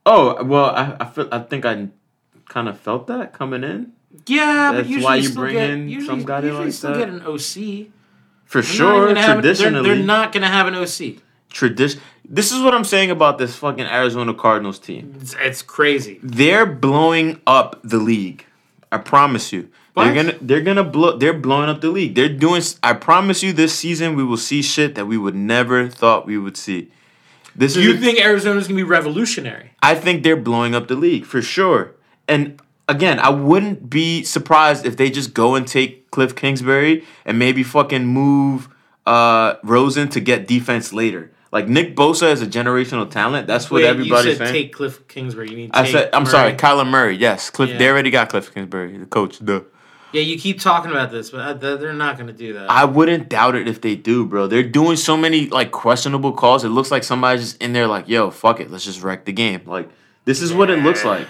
[0.05, 1.87] oh well, I I, feel, I think I
[2.49, 3.91] kind of felt that coming in
[4.27, 6.65] Yeah, That's but usually why you you still bring get, in usually, some guy usually
[6.65, 6.99] like still that.
[6.99, 7.87] get an OC.
[8.45, 9.03] for They're sure.
[9.03, 11.17] even having- they're- Traditionally, they're, not going to have an OC.
[11.49, 11.99] tradition.
[12.27, 15.13] This is what I'm saying about this fucking Arizona Cardinals team.
[15.19, 16.19] It's, it's crazy.
[16.23, 18.45] They're blowing up the league.
[18.91, 19.69] I promise you.
[19.95, 22.15] They're gonna they're gonna blow they're blowing up the league.
[22.15, 25.87] They're doing I promise you this season we will see shit that we would never
[25.87, 26.91] thought we would see.
[27.55, 29.71] This Do you a- think Arizona's going to be revolutionary?
[29.83, 31.91] I think they're blowing up the league for sure.
[32.27, 37.37] And again, I wouldn't be surprised if they just go and take Cliff Kingsbury and
[37.37, 38.69] maybe fucking move
[39.05, 41.31] uh, Rosen to get defense later.
[41.51, 43.45] Like Nick Bosa is a generational talent.
[43.45, 44.53] That's what Wait, everybody's you said saying.
[44.53, 45.51] take Cliff Kingsbury.
[45.51, 46.31] You mean I said I'm Murray?
[46.31, 47.15] sorry, Kyler Murray.
[47.15, 47.69] Yes, Cliff.
[47.69, 47.77] Yeah.
[47.77, 49.37] They already got Cliff Kingsbury, the coach.
[49.45, 49.61] Duh.
[50.13, 52.69] Yeah, you keep talking about this, but they're not going to do that.
[52.69, 54.45] I wouldn't doubt it if they do, bro.
[54.45, 56.63] They're doing so many like questionable calls.
[56.63, 59.33] It looks like somebody's just in there like, yo, fuck it, let's just wreck the
[59.33, 59.61] game.
[59.65, 59.89] Like
[60.25, 61.27] this is what it looks like.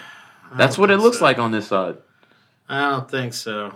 [0.55, 1.23] That's what it looks so.
[1.23, 1.97] like on this side.
[2.69, 3.73] I don't think so.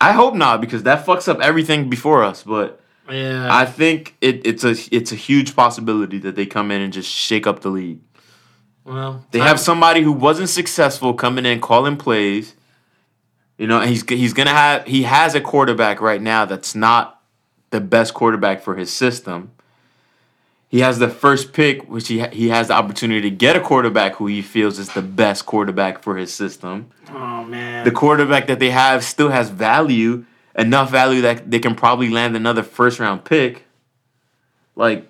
[0.00, 2.42] I hope not because that fucks up everything before us.
[2.42, 3.46] But Yeah.
[3.54, 7.10] I think it, it's a it's a huge possibility that they come in and just
[7.10, 8.00] shake up the league.
[8.84, 12.54] well, They time- have somebody who wasn't successful coming in calling plays.
[13.58, 17.20] You know, he's he's gonna have he has a quarterback right now that's not
[17.70, 19.52] the best quarterback for his system.
[20.68, 23.60] He has the first pick, which he ha- he has the opportunity to get a
[23.60, 26.90] quarterback who he feels is the best quarterback for his system.
[27.10, 27.84] Oh man.
[27.84, 30.24] The quarterback that they have still has value,
[30.58, 33.64] enough value that they can probably land another first round pick.
[34.74, 35.08] Like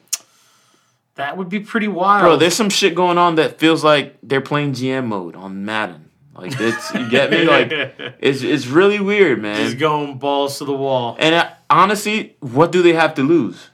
[1.17, 2.23] that would be pretty wild.
[2.23, 6.06] Bro, there's some shit going on that feels like they're playing GM mode on Madden.
[6.37, 7.73] Like it's you get me like
[8.21, 9.57] it's it's really weird, man.
[9.57, 11.17] Just going balls to the wall.
[11.19, 13.71] And uh, honestly, what do they have to lose?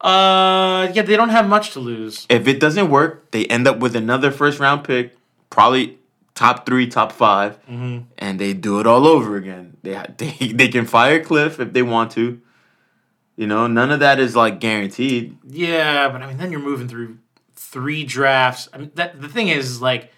[0.00, 2.26] Uh, yeah, they don't have much to lose.
[2.28, 5.16] If it doesn't work, they end up with another first round pick,
[5.48, 5.98] probably
[6.34, 7.98] top 3, top 5, Mm-hmm.
[8.18, 9.76] and they do it all over again.
[9.82, 12.40] They they they can fire Cliff if they want to.
[13.36, 15.38] You know, none of that is like guaranteed.
[15.48, 17.18] Yeah, but I mean, then you're moving through
[17.54, 18.68] three drafts.
[18.72, 20.12] I mean, that the thing is, like,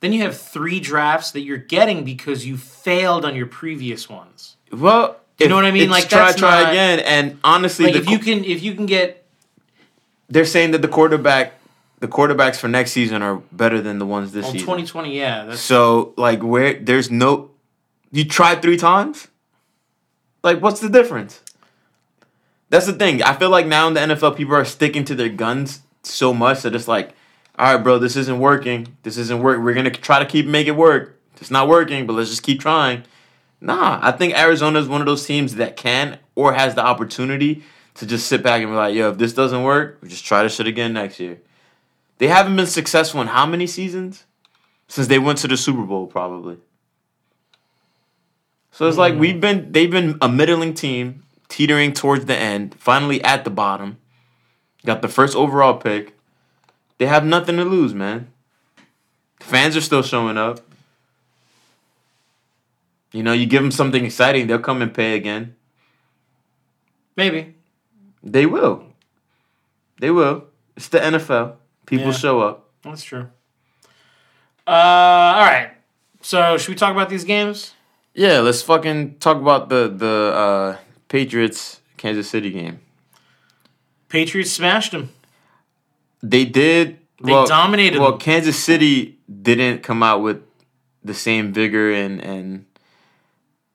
[0.00, 4.56] then you have three drafts that you're getting because you failed on your previous ones.
[4.72, 5.90] Well, You if know what I mean?
[5.90, 8.86] Like, try that's try not- again and honestly Like, if you can, if you can
[8.86, 9.24] get,
[10.28, 11.54] they're saying that the quarterback
[12.00, 14.66] the quarterbacks for next season are better than the ones this well, season.
[14.66, 17.50] 2020, yeah, So like where there's no
[18.12, 19.28] you tried three times?
[20.44, 21.42] Like what's the difference?
[22.70, 23.22] That's the thing.
[23.22, 26.62] I feel like now in the NFL people are sticking to their guns so much
[26.62, 27.14] that it's like,
[27.58, 28.96] all right, bro, this isn't working.
[29.02, 29.60] This isn't work.
[29.60, 31.18] We're gonna try to keep make it work.
[31.40, 33.04] It's not working, but let's just keep trying.
[33.60, 37.62] Nah, I think Arizona is one of those teams that can or has the opportunity
[37.94, 40.42] to just sit back and be like, yo, if this doesn't work, we just try
[40.42, 41.40] this shit again next year.
[42.18, 44.24] They haven't been successful in how many seasons?
[44.86, 46.58] Since they went to the Super Bowl, probably.
[48.70, 49.18] So it's like mm.
[49.18, 53.98] we've been they've been a middling team, teetering towards the end, finally at the bottom.
[54.86, 56.17] Got the first overall pick.
[56.98, 58.32] They have nothing to lose, man.
[59.40, 60.60] Fans are still showing up.
[63.12, 65.54] You know, you give them something exciting, they'll come and pay again.
[67.16, 67.54] maybe.
[68.22, 68.84] They will.
[70.00, 70.44] They will.
[70.76, 71.56] It's the NFL.
[71.86, 72.12] People Yeah.
[72.12, 72.68] show up.
[72.82, 73.28] That's true.
[74.66, 75.70] Uh, all right.
[76.20, 77.74] So, should we talk about these games?
[78.14, 80.76] Yeah, let's fucking talk about the the uh,
[81.08, 82.80] Patriots Kansas City game.
[84.08, 85.10] Patriots smashed them.
[86.22, 86.98] They did.
[87.22, 88.16] They well, dominated Well.
[88.16, 90.40] Kansas City didn't come out with
[91.04, 92.64] the same vigor and and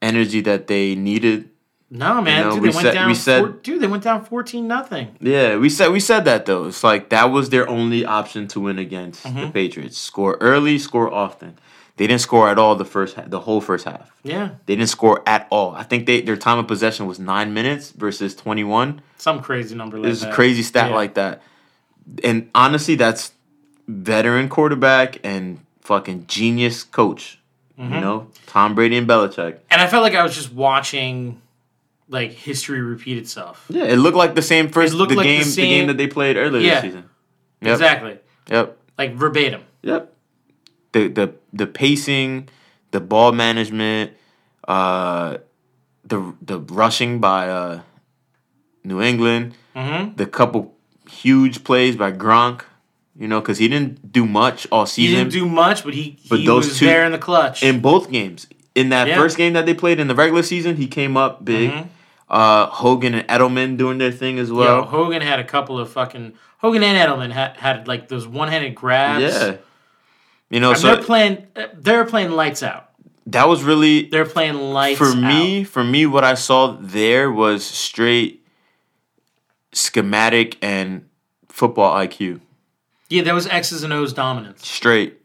[0.01, 1.49] energy that they needed.
[1.89, 2.45] No, man.
[2.45, 3.08] know, dude, we they went said- down.
[3.08, 5.15] we said- four, dude, they went down fourteen nothing.
[5.19, 6.65] Yeah, we said we said that though.
[6.65, 9.51] It's like that was their only option to win against the Mm-hmm.
[9.51, 9.97] Patriots.
[9.97, 11.58] Score early, score often.
[11.97, 14.12] They didn't score at all the first the whole first half.
[14.23, 15.75] Yeah, They didn't score at all.
[15.75, 19.01] I think they their time of possession was nine minutes versus twenty one.
[19.17, 20.32] some crazy number like It was that.
[20.32, 20.95] a crazy stat Yeah.
[20.95, 21.43] like that.
[22.24, 23.32] And honestly, that's
[23.88, 27.39] veteran quarterback and fucking genius coach.
[27.80, 27.94] Mm-hmm.
[27.96, 29.60] You know, Tom Brady and Belichick.
[29.72, 31.42] And I felt like I was just watching,
[32.08, 33.66] like history repeat itself.
[33.70, 36.08] Yeah, it looked like the same first the like game the, same- game that they
[36.08, 36.76] played earlier Yeah.
[36.76, 37.10] this season.
[37.62, 37.72] Yep.
[37.74, 38.78] Exactly, Yep.
[38.98, 39.62] like verbatim.
[39.82, 40.13] Yep.
[40.92, 42.50] The the the pacing,
[42.92, 44.12] the ball management,
[44.68, 45.38] uh
[46.06, 47.82] the the rushing by uh
[48.84, 50.16] New England, Mm-hmm.
[50.18, 50.72] the couple
[51.13, 52.62] huge plays by Gronk,
[53.17, 55.12] you know, cuz he didn't do much all season.
[55.15, 57.63] He didn't do much, but he But he those was two- there in the clutch.
[57.63, 58.47] in both games.
[58.76, 59.15] In that Yeah.
[59.17, 61.69] first game that they played in the regular season, he came up big.
[61.71, 61.86] Mhm.
[62.30, 64.82] Uh Hogan and Edelman doing their thing as Yo, well.
[64.84, 68.73] Hogan had a couple of fucking Hogan and Edelman had, had like those one handed
[68.73, 69.21] grabs.
[69.23, 69.54] Yeah.
[70.49, 71.38] You know, I mean, so they're playing.
[71.80, 72.86] They're playing lights out.
[73.28, 75.15] that was really They're playing lights for out.
[75.17, 78.42] me for me what i saw there was straight
[79.73, 81.05] schematic and
[81.49, 82.39] football iq
[83.09, 84.67] Yeah, there was X's and O's dominance.
[84.67, 85.19] straight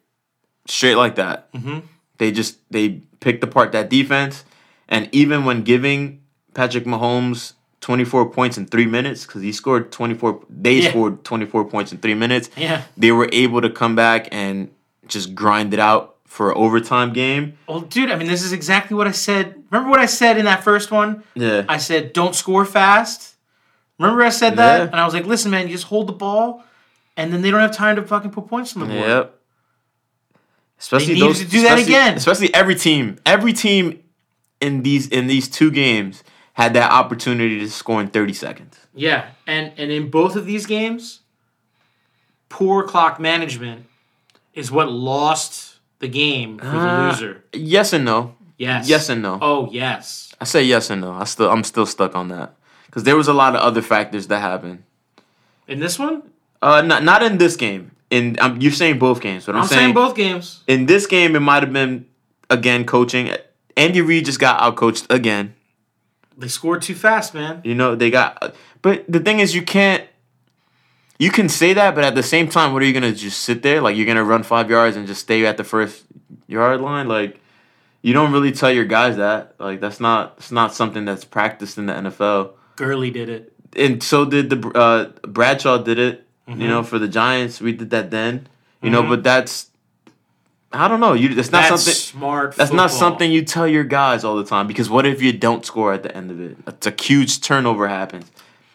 [0.66, 1.82] straight like that Mhm.
[2.18, 4.44] they just they picked apart that defense
[4.88, 6.20] and even when giving
[6.54, 10.90] patrick mahomes 24 points in three minutes because he scored 24 they Yeah.
[10.90, 12.82] scored 24 points in three minutes Yeah.
[12.96, 14.68] they were able to come back and
[15.06, 18.94] just grind it out for an overtime game Well, dude, I mean, this is exactly
[18.94, 19.54] what I said.
[19.70, 21.22] Remember what I said in that first one?
[21.34, 23.34] yeah I said, don't score fast.
[23.98, 24.78] Remember I said that?
[24.78, 24.84] Yeah.
[24.87, 26.64] And I was like, listen, man, you just hold the ball,
[27.16, 29.08] and then they don't have time to fucking put points on the board.
[29.08, 29.34] Yep.
[30.78, 32.16] Especially needed those, to do that again.
[32.16, 34.00] Especially every team, every team
[34.61, 38.78] in these in these two games had that opportunity to score in thirty seconds.
[38.94, 41.20] Yeah, and and in both of these games,
[42.48, 43.87] poor clock management
[44.54, 47.44] is what lost the game for the Uh, loser.
[47.52, 48.37] Yes and no.
[48.56, 48.88] Yes.
[48.88, 49.38] Yes and no.
[49.42, 50.32] Oh yes.
[50.40, 51.12] I say yes and no.
[51.12, 52.54] I still I'm still stuck on that
[52.88, 54.83] because there was a lot of other factors that happened.
[55.68, 56.22] In this one,
[56.61, 57.92] Uh, not not in this game.
[58.11, 60.64] In um, you're saying both games, but I'm, I'm, saying, both games.
[60.66, 62.07] in this game it might have been
[62.51, 63.31] again coaching.
[63.77, 65.55] Andy Reid just got outcoached again.
[66.37, 67.61] They scored too fast, man.
[67.64, 70.05] You know they got, but the thing is you can't.
[71.18, 73.62] You can say that, but at the same time, what are you gonna just sit
[73.62, 73.81] there?
[73.81, 76.05] Like you're gonna run five yards and just stay at the first
[76.46, 77.09] yard line?
[77.09, 77.40] Like
[78.03, 79.55] you don't really tell your guys that.
[79.59, 82.53] Like that's not it's not something that's practiced in the NFL.
[82.79, 83.53] Gurley did it.
[83.77, 85.01] and so did the uh,
[85.37, 86.25] Bradshaw did it.
[86.49, 86.61] Mm-hmm.
[86.62, 88.47] You know, for the Giants, we did that then.
[88.83, 89.09] You know, Mhm.
[89.11, 89.71] but that's
[90.73, 91.14] I don't know.
[91.14, 91.95] You it's not That's something.
[91.95, 92.55] smart.
[92.57, 95.64] That's not something you tell your guys all the time because what if you don't
[95.64, 96.57] score at the end of it?
[96.67, 98.31] It's a huge turnover happens.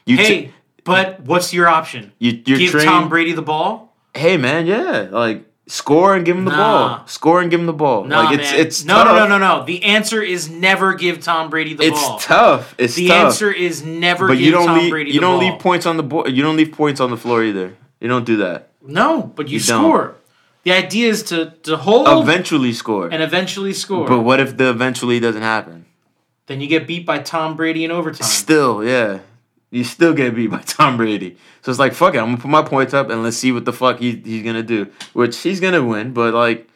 [0.06, 0.52] You Hey, t-
[0.84, 2.12] but what's your option?
[2.20, 2.88] you you're Give trained.
[2.89, 3.94] Tom Brady the ball?
[4.16, 6.97] hey man, yeah, like score and give him the Nah.
[6.97, 7.07] ball.
[7.07, 8.03] Score and give him the ball.
[8.03, 8.59] Nah, like it's man.
[8.62, 9.07] it's no, tough.
[9.15, 9.65] no, no, no, no.
[9.65, 11.97] The answer is never give Tom Brady the ball.
[11.97, 12.19] It's ball.
[12.19, 12.75] tough.
[12.77, 12.97] It's tough.
[12.97, 13.25] The tough.
[13.25, 14.91] answer is never but give you don't Tom leave.
[14.91, 15.49] Brady you the don't ball.
[15.51, 16.31] leave points on the board.
[16.31, 17.75] You don't leave points on the floor either.
[17.99, 18.69] You don't do that.
[18.86, 19.81] No, but you, You don't.
[19.81, 20.15] score.
[20.63, 23.07] The idea is to to hold Eventually score.
[23.12, 24.07] and eventually score.
[24.07, 25.86] But what if the eventually doesn't happen?
[26.47, 28.27] then you get beat by Tom Brady in overtime.
[28.27, 29.19] Still, yeah.
[29.73, 31.36] You still get beat by Tom Brady.
[31.63, 33.65] So it's like, fuck it, I'm gonna put my points up and let's see what
[33.65, 34.88] the fuck he, he's gonna do.
[35.13, 36.69] Which he's gonna win, but like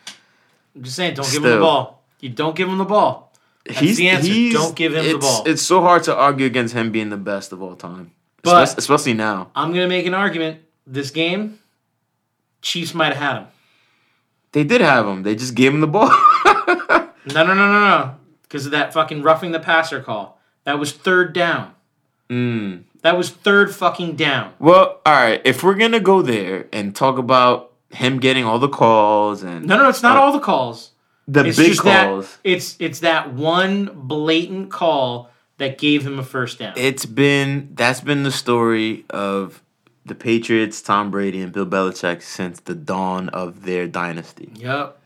[0.76, 2.04] I'm just saying, don't give him the ball.
[2.20, 3.32] You don't give him the ball.
[3.70, 4.28] he's the answer.
[4.32, 5.44] he's Don't give him the ball.
[5.46, 8.12] It's so hard to argue against him being the best of all time.
[8.42, 9.52] But- Espec- especially now.
[9.56, 10.62] I'm gonna make an argument.
[10.88, 11.60] This game,
[12.64, 13.48] Chiefs might have had him.
[14.54, 15.22] They did have him.
[15.24, 16.10] They just gave him the ball.
[17.28, 18.16] No, no, no, no, no.
[18.44, 20.40] Because of that fucking roughing the passer call.
[20.64, 21.74] That was third down.
[22.30, 22.84] mm.
[23.04, 24.54] That was third fucking down.
[24.60, 25.42] Well, all right.
[25.46, 29.78] If we're gonna go there and talk about him getting all the calls and No,
[29.78, 30.92] no, it's not Uh, all the calls.
[31.28, 36.24] the It's big calls, that it's it's that one blatant call that gave him a
[36.24, 36.74] first down.
[36.76, 39.62] it's been that's been the story of
[40.06, 44.52] the Patriots, Tom Brady, and Bill Belichick since the dawn of their dynasty.
[44.56, 44.98] yep.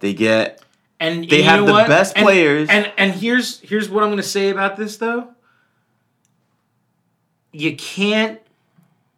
[0.00, 0.62] They get
[1.00, 1.86] And They you have the what?
[1.88, 2.68] best And- players.
[2.68, 5.28] And and here's here's what I'm gonna say about this though.
[7.58, 8.40] You can't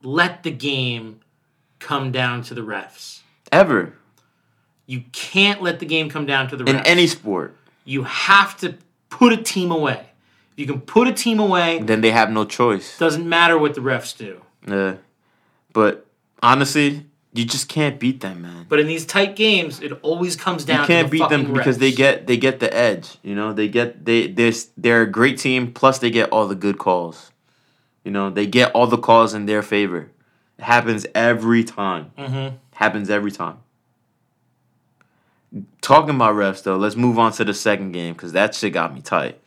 [0.02, 1.20] let the game
[1.78, 3.20] come down to the refs.
[3.52, 3.92] ever
[4.86, 6.70] You can't let the game come down to the refs.
[6.70, 7.54] in any sport.
[7.84, 8.76] you have to
[9.10, 10.06] put a team away.
[10.52, 12.96] If you can put a team away, Then they have no choice.
[12.98, 14.40] doesn't matter what the refs do.
[14.66, 14.94] Yeah,
[15.74, 16.06] but
[16.42, 18.64] honestly, you just can't beat them, man.
[18.70, 20.80] But in these tight games, it always comes down.
[20.80, 23.18] you can't the beat them because they get they get the edge.
[23.22, 25.72] You know, they get they they're, they're a great team.
[25.72, 27.32] Plus, they get all the good calls.
[28.04, 30.10] You know, they get all the calls in their favor.
[30.58, 32.12] It happens every time.
[32.18, 32.54] Mhm.
[32.74, 33.58] Happens every time.
[35.80, 38.94] Talking about refs though, let's move on to the second game because that shit got
[38.94, 39.38] me tight.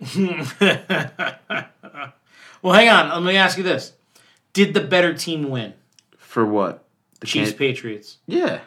[2.62, 3.10] well, hang on.
[3.10, 3.92] Let me ask you this:
[4.52, 5.74] Did the better team win?
[6.18, 6.84] For what?
[7.20, 8.16] The Chiefs, Can- Patriots.
[8.26, 8.60] yeah,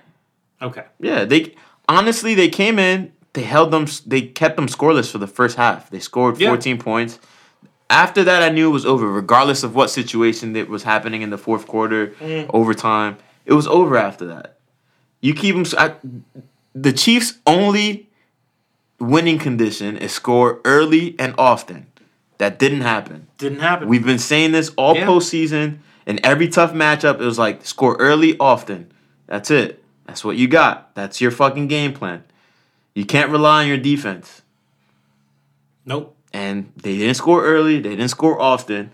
[0.61, 0.83] Okay.
[0.99, 1.25] yeah.
[1.25, 1.55] They
[1.89, 3.11] honestly they came in.
[3.33, 3.87] They held them.
[4.05, 5.89] They kept them scoreless for the first half.
[5.89, 6.49] They scored Yeah.
[6.49, 7.17] 14 points.
[7.93, 9.07] After that, I knew it was over.
[9.07, 12.49] Regardless of what situation that was happening in the fourth quarter, Mm.
[12.51, 14.57] overtime, it was over after that.
[15.21, 15.65] You keep them.
[15.77, 15.93] I,
[16.73, 18.09] the Chiefs' only
[18.99, 21.85] winning condition is score early and often.
[22.39, 23.27] That didn't happen.
[23.37, 23.87] Didn't happen.
[23.87, 25.05] We've been saying this all Yeah.
[25.05, 25.77] postseason.
[26.07, 28.91] In every tough matchup, it was like score early, often.
[29.27, 29.83] That's it.
[30.07, 30.95] That's what you got.
[30.95, 32.23] That's your fucking game plan.
[32.95, 34.41] You can't rely on your defense.
[35.85, 36.15] nope.
[36.33, 37.79] And they didn't score early.
[37.79, 38.91] They didn't score often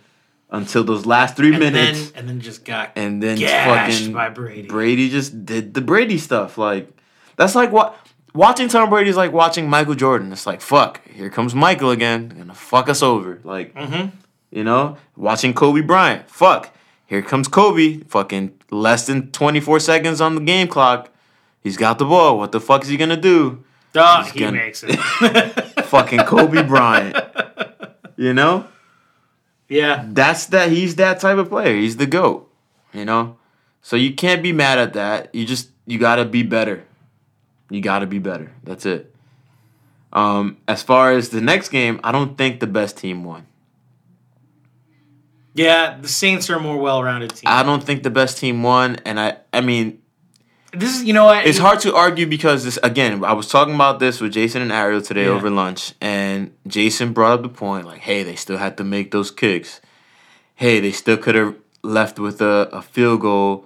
[0.51, 2.11] until those last three And minutes.
[2.11, 4.67] then and then just got and then fucking by Brady.
[4.67, 6.57] Brady just did the Brady stuff.
[6.57, 6.89] Like
[7.37, 7.95] that's like what
[8.33, 10.31] watching Tom Brady is like watching Michael Jordan.
[10.33, 13.39] It's like fuck, here comes Michael again, gonna fuck us over.
[13.43, 14.11] Like Mhm.
[14.51, 16.29] you know, watching Kobe Bryant.
[16.29, 16.75] Fuck,
[17.05, 17.99] here comes Kobe.
[18.09, 21.09] Fucking less than twenty four seconds on the game clock.
[21.61, 22.37] He's got the ball.
[22.37, 23.63] What the fuck is he gonna do?
[23.93, 24.99] He's he gonna- makes it.
[25.89, 27.17] Fucking Kobe Bryant.
[28.15, 28.67] You know,
[29.69, 30.05] yeah.
[30.09, 30.69] that's that.
[30.71, 31.75] He's that type of player.
[31.75, 32.51] He's the goat.
[32.93, 33.37] You know,
[33.81, 35.33] so you can't be mad at that.
[35.33, 36.85] You just you gotta be better.
[37.69, 38.51] You gotta be better.
[38.63, 39.15] That's it.
[40.11, 43.45] Um, as far as the next game, I don't think the best team won.
[45.53, 47.43] Yeah, the Saints are a more well-rounded team.
[47.45, 49.98] I don't think the best team won, and I I mean
[50.71, 51.45] this is, you know what?
[51.47, 53.23] it's hard to argue because this again.
[53.23, 55.31] I was talking about this with Jason and Ariel today Yeah.
[55.31, 59.11] over lunch, and Jason brought up the point like, hey, they still had to make
[59.11, 59.81] those kicks.
[60.55, 63.65] Hey, they still could have left with a, a field goal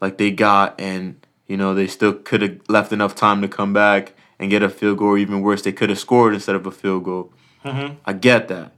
[0.00, 3.72] like they got, and you know they still could have left enough time to come
[3.72, 6.66] back and get a field goal, or even worse, they could have scored instead of
[6.66, 7.32] a field goal.
[7.64, 7.96] Mhm.
[8.06, 8.72] I get that.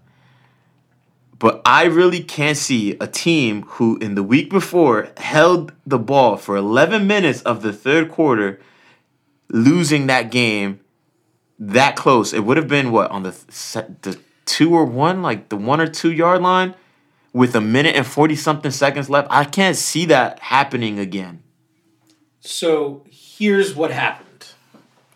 [1.42, 6.36] But I really can't see a team who, in the week before, held the ball
[6.36, 8.60] for 11 minutes of the third quarter,
[9.48, 10.78] losing that game
[11.58, 12.32] that close.
[12.32, 13.30] It would have been what on the
[14.02, 16.76] the two or one, like the one or two yard line,
[17.32, 19.26] with a minute and 40 something seconds left.
[19.28, 21.42] I can't see that happening again.
[22.38, 24.52] So here's what happened.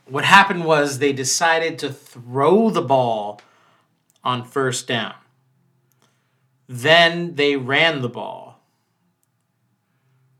[0.06, 3.40] What happened was they decided to throw the ball
[4.24, 5.14] on first down.
[6.68, 8.60] Then they ran the ball.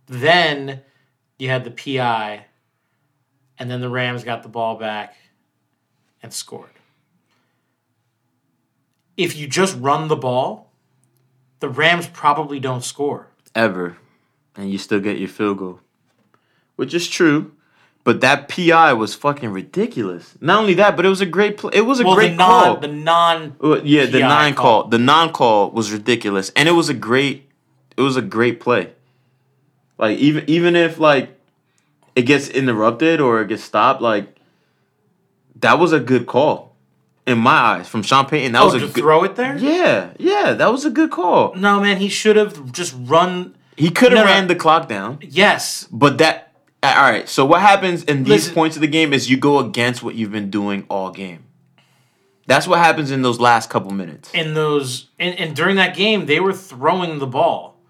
[0.07, 0.83] Then
[1.39, 2.47] you had the PI,
[3.59, 5.17] and then the Rams got the ball back
[6.23, 6.71] and scored.
[9.17, 10.73] If you just run the ball,
[11.61, 13.29] the Rams probably don't score.
[13.55, 13.97] Ever.
[14.55, 15.81] And you still get your field goal.
[16.77, 17.53] Which is true.
[18.07, 20.35] But that PI was fucking ridiculous.
[20.41, 21.73] Not only that, but it was a great play.
[21.75, 22.77] It was a Well, great the non, call.
[22.77, 24.83] the non Well, yeah, the PI nine call.
[24.83, 24.91] call.
[24.91, 27.51] The non call was ridiculous, and it was a great.
[27.97, 28.93] It was a great play.
[29.99, 31.37] Like even even if like
[32.15, 34.37] it gets interrupted or it gets stopped, like
[35.59, 36.77] that was a good call
[37.27, 38.53] in my eyes from Sean Payton.
[38.53, 39.03] That Oh, was a to good.
[39.03, 39.59] throw it there?
[39.59, 41.55] Yeah, yeah, that was a good call.
[41.57, 43.57] No, man, he should have just run.
[43.77, 44.31] He could have No, no.
[44.31, 46.46] ran the clock down, Yes, but that.
[46.95, 47.29] All right.
[47.29, 48.55] So what happens in these Listen.
[48.55, 51.45] points of the game is you go against what you've been doing all game.
[52.47, 54.31] That's what happens in those last couple minutes.
[54.33, 57.81] in those and, and during that game, they were throwing the ball.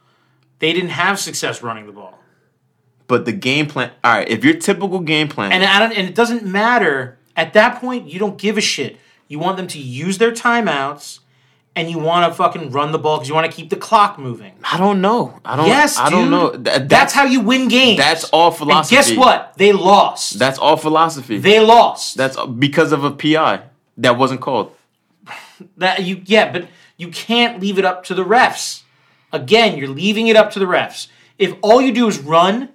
[0.61, 2.19] They didn't have success running the ball,
[3.07, 3.91] But the game plan.
[4.03, 4.27] All right.
[4.29, 5.53] If your typical game plan.
[5.53, 5.93] and I don't.
[5.93, 8.09] And it doesn't matter at that point.
[8.09, 8.97] You don't give a shit.
[9.29, 11.19] You want them to use their timeouts,
[11.77, 14.19] and you want to fucking run the ball because you want to keep the clock
[14.19, 14.55] moving.
[14.65, 15.39] I don't know.
[15.45, 15.67] I don't.
[15.67, 16.51] Yes, I don't know.
[16.51, 17.99] Th- That's how you win games.
[17.99, 18.97] That's all And philosophy.
[18.97, 19.53] guess what?
[19.57, 20.39] They lost.
[20.39, 21.39] That's all philosophy.
[21.39, 22.17] they lost.
[22.17, 23.63] That's because of a PI
[23.99, 24.73] that wasn't called.
[25.79, 28.83] That you yeah, but you can't leave it up to the refs.
[29.33, 31.09] Again, you're leaving it up to the refs.
[31.39, 32.71] If all you do is run,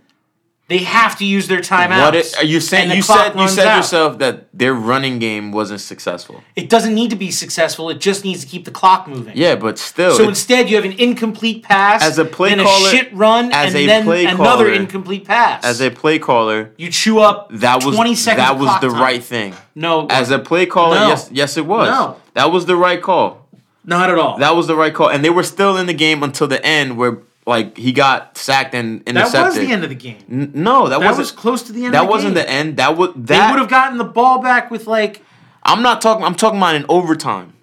[0.72, 2.02] they have to use their timeouts.
[2.06, 2.92] What it, are you saying?
[2.92, 3.78] You said you said out.
[3.78, 6.44] yourself that their running game wasn't successful.
[6.56, 7.90] It doesn't need to be successful.
[7.90, 9.34] It just needs to keep the clock moving.
[9.36, 12.88] Yeah, but still, So instead, you have an incomplete pass, As a play then caller-
[12.88, 15.64] a shit run, as and a then play another caller- incomplete pass.
[15.66, 18.48] as a play caller, you chew up that was twenty seconds.
[18.48, 19.02] that was the time.
[19.02, 19.54] right thing.
[19.76, 21.08] No, As a play caller, No.
[21.10, 21.88] yes, yes, it was.
[21.90, 22.16] No.
[22.34, 23.48] That was the right call.
[23.84, 24.38] not at all.
[24.38, 26.98] That was the right call, and they were still in the game until the end,
[26.98, 29.34] where like he got sacked and intercepted.
[29.42, 30.18] That was the end of the game.
[30.30, 31.18] N- no, that, That wasn't.
[31.20, 31.94] was close to the end.
[31.94, 32.44] that of the wasn't game.
[32.46, 32.78] the end.
[32.78, 35.24] That was They would have gotten the ball back with like
[35.64, 36.24] I'm not talking.
[36.26, 37.54] I'm talking about in overtime.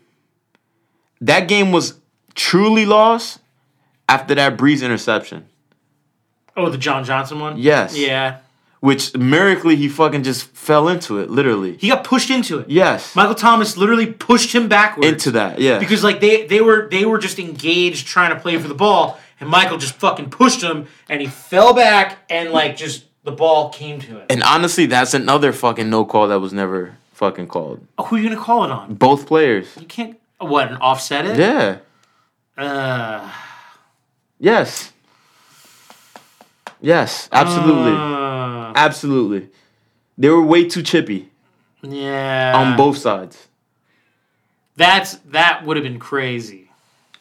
[1.21, 1.95] That game was
[2.35, 3.41] truly lost
[4.09, 5.47] after that Brees interception,
[6.57, 7.59] oh the John Johnson one.
[7.59, 7.97] Yes.
[7.97, 8.39] Yeah.
[8.81, 11.29] which miraculously he fucking just fell into it.
[11.31, 12.71] Literally, He got pushed into it.
[12.71, 15.59] yes, Michael Thomas literally pushed him backwards into that.
[15.61, 18.75] Yeah, because like they they were they were just engaged trying to play for the
[18.75, 23.33] ball, and Michael just fucking pushed him, and he fell back, and like just the
[23.33, 24.27] ball came to him.
[24.31, 27.87] and honestly, that's another fucking no call that was never fucking called.
[27.99, 28.95] Oh, who are you gonna call it on?
[28.95, 29.69] Both players.
[29.79, 30.19] You can't.
[30.39, 31.39] What an offset it?
[31.39, 31.79] Yeah.
[32.57, 33.31] Uh,
[34.39, 34.93] Yes.
[36.81, 37.29] Yes.
[37.33, 37.93] Absolutely.
[37.93, 39.49] uh, absolutely.
[40.17, 41.31] They were way too chippy
[41.83, 42.53] yeah.
[42.55, 43.49] on both sides.
[44.77, 46.68] That's that would have been crazy.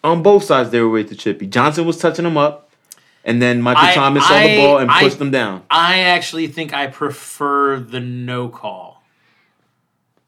[0.03, 1.47] On both sides, they were way too chippy.
[1.47, 2.69] Johnson was touching them up,
[3.25, 5.63] and then Michael I- Thomas saw the ball and I- pushed them down.
[5.69, 9.03] I actually think I prefer the no call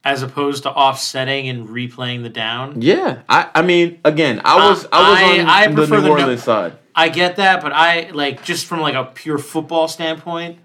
[0.03, 2.81] as opposed to offsetting and replaying the down.
[2.81, 6.11] Yeah, I, I mean, again, I was I was on I the New the no-
[6.11, 6.73] Orleans side.
[6.95, 10.57] I get that, but I like just from like a pure football standpoint,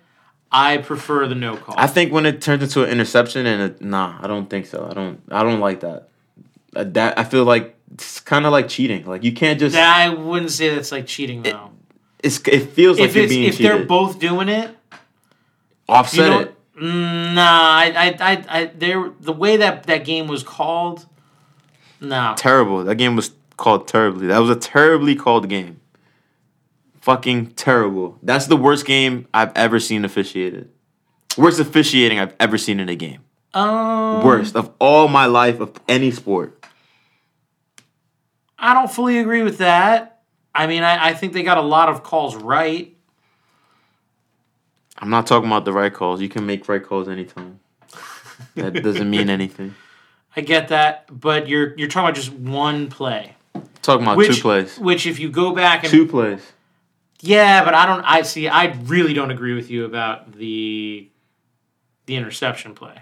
[0.50, 1.74] I prefer the no call.
[1.78, 4.86] I think when it turns into an interception and a, nah, I don't think so.
[4.90, 6.08] I don't I don't like that.
[6.74, 9.06] Uh, that I feel like it's kind of like cheating.
[9.06, 11.70] Like you can't just I wouldn't say that's like cheating though.
[12.22, 13.72] it's it feels like if you're being if cheated.
[13.72, 14.98] they're both doing it, you
[15.88, 16.54] Offset know, it.
[16.80, 21.06] mm, nah, I, I, I, I, there, the way that that game was called,
[22.00, 22.84] no, Terrible.
[22.84, 24.26] That game was called terribly.
[24.26, 25.80] That was a terribly called game.
[27.00, 28.18] Fucking terrible.
[28.22, 30.70] That's the worst game I've ever seen officiated.
[31.36, 33.20] Worst officiating I've ever seen in a game.
[33.52, 36.64] um, Worst of all my life of any sport.
[38.64, 40.22] I don't fully agree with that.
[40.54, 42.96] I mean, I, I think they got a lot of calls right.
[44.98, 46.20] I'm not talking about the right calls.
[46.22, 47.60] You can make right calls anytime.
[48.54, 49.74] That doesn't mean anything.
[50.36, 53.36] I get that, but you're you're talking about just one play,
[53.82, 54.78] Talking about which two plays.
[54.78, 56.40] which if you go back and Two plays.
[57.20, 58.02] yeah, but I don't.
[58.02, 58.48] I see.
[58.48, 61.08] I really don't agree with you about the
[62.06, 62.98] the interception play.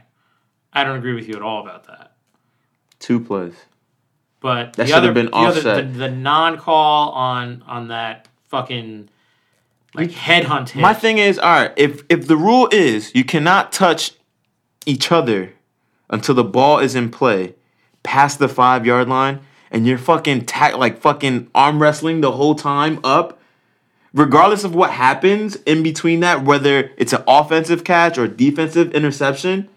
[0.72, 2.16] I don't agree with you at all about that.
[2.98, 3.54] Two plays.
[4.42, 9.08] But That the other, been the, other the, the non-call on on that fucking
[9.94, 10.82] like headhunt hit.
[10.82, 14.12] My thing is, all right, if if the rule is you cannot touch
[14.84, 15.54] each other
[16.10, 17.54] until the ball is in play
[18.02, 19.40] past the five yard line,
[19.70, 23.40] and you're fucking ta- like fucking arm wrestling the whole time up,
[24.12, 29.68] regardless of what happens in between that, whether it's an offensive catch or defensive interception,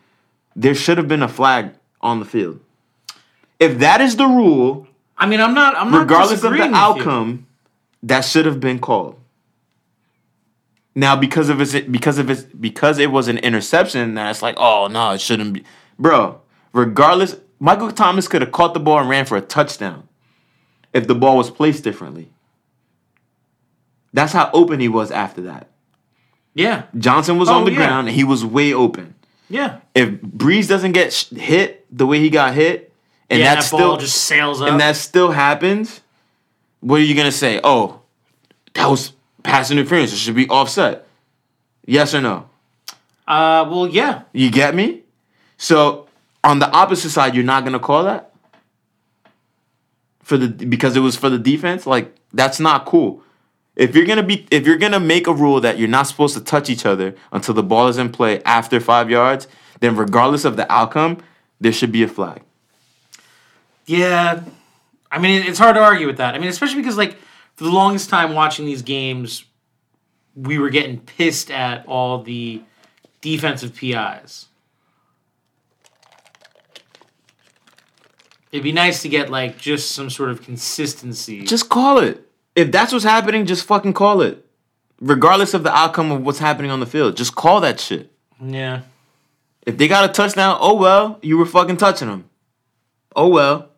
[0.56, 2.60] there should have been a flag on the field.
[3.60, 4.88] If that is the rule,
[5.18, 5.76] I mean, I'm not.
[5.76, 6.02] I'm not.
[6.02, 6.76] regardless of the with you.
[6.76, 7.48] outcome,
[8.04, 9.20] that should have been called.
[10.98, 14.88] Now, because of it, because of it, because it was an interception, that's like, oh
[14.88, 15.64] no, it shouldn't be,
[16.00, 16.42] bro.
[16.74, 20.08] Regardless, Michael Thomas could have caught the ball and ran for a touchdown
[20.94, 22.30] if the ball was placed differently.
[24.14, 25.70] That's how open he was after that.
[26.54, 27.78] Yeah, Johnson was Oh, on the yeah.
[27.78, 29.16] ground and he was way open.
[29.50, 29.80] yeah.
[29.94, 32.94] If Brees doesn't get hit the way he got hit,
[33.30, 34.70] and yeah, that's that still ball just sails up.
[34.70, 36.02] and that still happens,
[36.82, 37.60] what are you gonna say?
[37.64, 38.02] Oh,
[38.74, 39.14] that was
[39.44, 40.14] pass interference.
[40.14, 41.08] It should be offset.
[41.86, 42.50] Yes or no?
[43.28, 44.24] uh, well, yeah.
[44.34, 45.04] You get me?
[45.58, 46.08] So
[46.44, 48.32] on the opposite side, you're not gonna call that
[50.24, 51.88] for the because it was for the defense.
[51.88, 53.22] Like that's not cool.
[53.76, 56.44] If you're gonna be if you're gonna make a rule that you're not supposed to
[56.44, 59.48] touch each other until the ball is in play after five yards,
[59.80, 61.18] then regardless of the outcome,
[61.60, 62.42] there should be a flag.
[63.86, 64.42] Yeah,
[65.12, 66.36] I mean it's hard to argue with that.
[66.36, 67.18] I mean, especially because like
[67.56, 69.46] for the longest time watching these games,
[70.36, 72.62] we were getting pissed at all the
[73.22, 74.48] defensive PIs.
[78.52, 81.44] It'd be nice to get like just some sort of consistency.
[81.44, 82.22] Just call it.
[82.56, 84.46] If that's what's happening, just fucking call it.
[85.02, 88.12] Regardless of the outcome of what's happening on the field, just call that shit.
[88.42, 88.84] yeah,
[89.66, 92.30] If they got a touchdown, oh well, you were fucking touching them.
[93.14, 93.72] Oh well.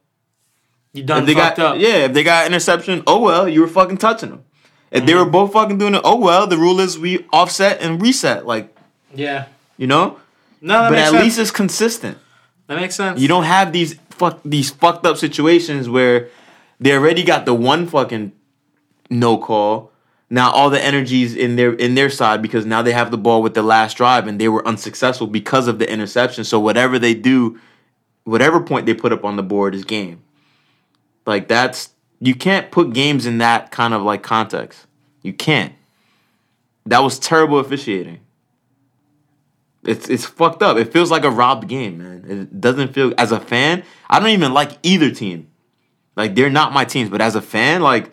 [0.98, 1.82] You done If they fucked got up.
[1.82, 4.44] yeah, if they got interception, oh well, you were fucking touching them.
[4.90, 5.26] If they mm-hmm.
[5.26, 8.76] were both fucking doing it, oh well, the rule is we offset and reset, like
[9.14, 9.48] yeah.
[9.78, 10.20] you know.
[10.62, 11.24] No, but at sense.
[11.24, 12.18] least it's consistent.
[12.68, 13.20] that makes sense.
[13.20, 16.30] You don't have these fuck these fucked up situations where
[16.80, 18.32] they already got the one fucking
[19.10, 19.92] no call.
[20.30, 23.42] Now all the energy's in their in their side because now they have the ball
[23.42, 26.44] with the last drive and they were unsuccessful because of the interception.
[26.44, 27.60] So whatever they do,
[28.24, 30.22] whatever point they put up on the board is game.
[31.28, 34.88] Like that's you can't put games in that kind of like context.
[35.22, 35.74] You can't.
[36.86, 38.22] That was terrible officiating.
[39.84, 40.78] It's it's fucked up.
[40.78, 42.26] It feels like a robbed game, man.
[42.28, 43.84] It doesn't feel as a fan.
[44.10, 45.50] I don't even like either team.
[46.16, 48.10] Like they're not my teams, but as a fan, like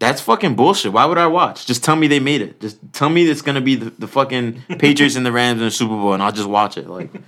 [0.00, 0.92] that's fucking bullshit.
[0.92, 1.64] Why would I watch?
[1.64, 2.60] Just tell me they made it.
[2.60, 5.70] Just tell me it's gonna be the, the fucking Patriots and the Rams in the
[5.70, 6.88] Super Bowl, and I'll just watch it.
[6.88, 7.10] Like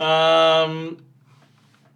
[0.00, 0.96] Um.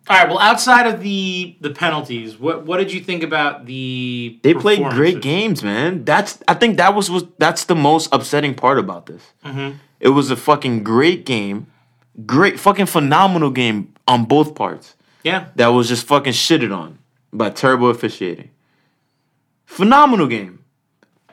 [0.08, 0.28] All right.
[0.28, 4.38] Well, outside of the the penalties, what what did you think about the?
[4.42, 6.04] they played great games, man.
[6.04, 9.22] That's I think that was was that's the most upsetting part about this.
[9.44, 9.76] Mhm.
[10.00, 11.68] It was a fucking great game,
[12.26, 14.94] great fucking phenomenal game on both parts.
[15.22, 15.46] Yeah.
[15.56, 16.98] that was just fucking shitted on
[17.32, 18.50] by terrible officiating.
[19.64, 20.58] Phenomenal game.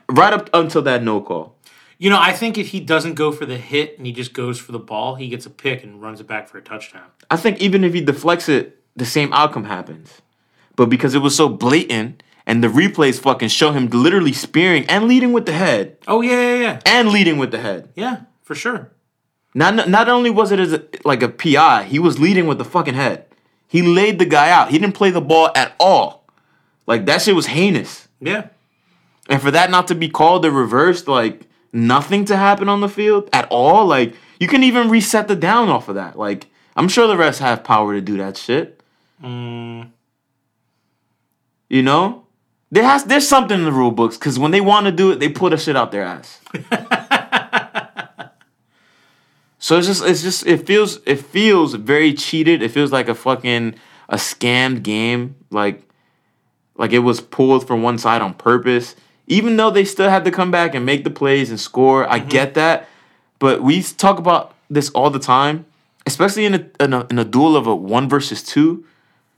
[0.09, 1.55] Right up until that no call.
[2.01, 4.59] You know, I think if he doesn't go for the hit and he just goes
[4.59, 7.03] for the ball, he gets a pick and runs it back for a touchdown.
[7.29, 10.23] I think even if he deflects it, the same outcome happens.
[10.75, 15.07] But because it was so blatant and the replays fucking show him literally spearing and
[15.07, 17.89] leading with the head Oh yeah, yeah, yeah, and leading with the head.
[17.95, 18.89] yeah, for sure.
[19.53, 22.65] Not not only was it as a, like a PI, he was leading with the
[22.65, 23.27] fucking head.
[23.67, 24.71] He laid the guy out.
[24.71, 26.25] He didn't play the ball at all.
[26.87, 28.07] Like that shit was heinous.
[28.19, 28.47] Yeah,
[29.29, 32.89] And for that not to be called or reversed, like nothing to happen on the
[32.89, 36.17] field at all, like you can even reset the down off of that.
[36.17, 38.81] Like I'm sure the refs have power to do that shit.
[39.23, 39.89] mm,
[41.69, 42.25] You know,
[42.71, 45.19] there has there's something in the rule books because when they want to do it,
[45.19, 46.39] they put a shit out their ass.
[49.59, 52.61] so it's just it's just it feels it feels very cheated.
[52.63, 53.75] It feels like a fucking
[54.09, 55.35] a scammed game.
[55.51, 55.83] Like
[56.75, 58.95] like it was pulled from one side on purpose.
[59.31, 62.19] Even though they still had to come back and make the plays and score, I
[62.19, 62.27] mm-hmm.
[62.27, 62.89] get that.
[63.39, 65.65] But we talk about this all the time,
[66.05, 68.83] especially in a, in a in a duel of a one versus two.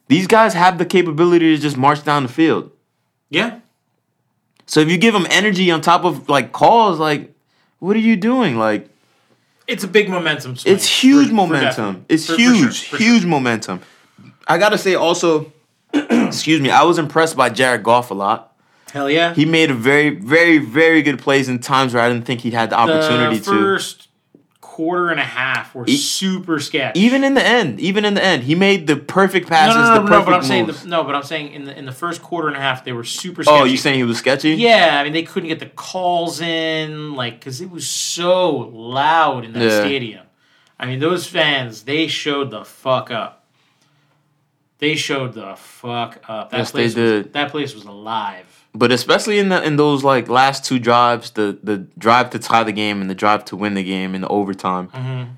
[0.08, 2.72] These guys have the capability to just march down the field.
[3.30, 3.60] yeah.
[4.66, 7.32] So if you give them energy on top of like calls, like
[7.80, 8.58] what are you doing?
[8.58, 8.90] Like
[9.68, 10.74] It's a big momentum swing.
[10.74, 11.70] it's huge for- for momentum.
[11.70, 12.06] definite.
[12.10, 13.30] it's For- for huge, sure, for huge sure.
[13.30, 13.82] momentum.
[14.48, 15.52] I gotta say also,
[15.94, 18.53] excuse me, I was impressed by Jared Goff a lot.
[18.94, 19.34] Hell yeah.
[19.34, 22.52] He made a very, very, very good plays in times where I didn't think he
[22.52, 23.50] had the opportunity the to.
[23.50, 24.08] first
[24.62, 27.00] quarter and a half were E- super sketchy.
[27.00, 29.94] Even in the end, even in the end, he made the perfect passes, no, no,
[29.96, 31.92] the no, perfect but I'm saying the, no, but I'm saying in the in the
[31.92, 33.60] first quarter and a half they were super sketchy.
[33.60, 34.52] oh, you saying he was sketchy?
[34.52, 39.44] Yeah, I mean they couldn't get the calls in, like because it was so loud
[39.44, 39.80] in that Yeah.
[39.80, 40.26] stadium.
[40.80, 43.44] I mean those fans, they showed the fuck up.
[44.78, 46.52] They showed the fuck up.
[46.52, 47.24] That Yes, they place did.
[47.26, 48.53] Was, that place was alive.
[48.76, 52.64] But especially in the in those like last two drives, the the drive to tie
[52.64, 54.88] the game and the drive to win the game in the overtime.
[54.90, 55.32] Mm-hmm.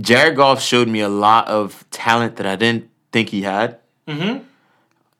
[0.00, 3.78] Jared Goff showed me a lot of talent that I didn't think he had,
[4.08, 4.44] Mm-hmm.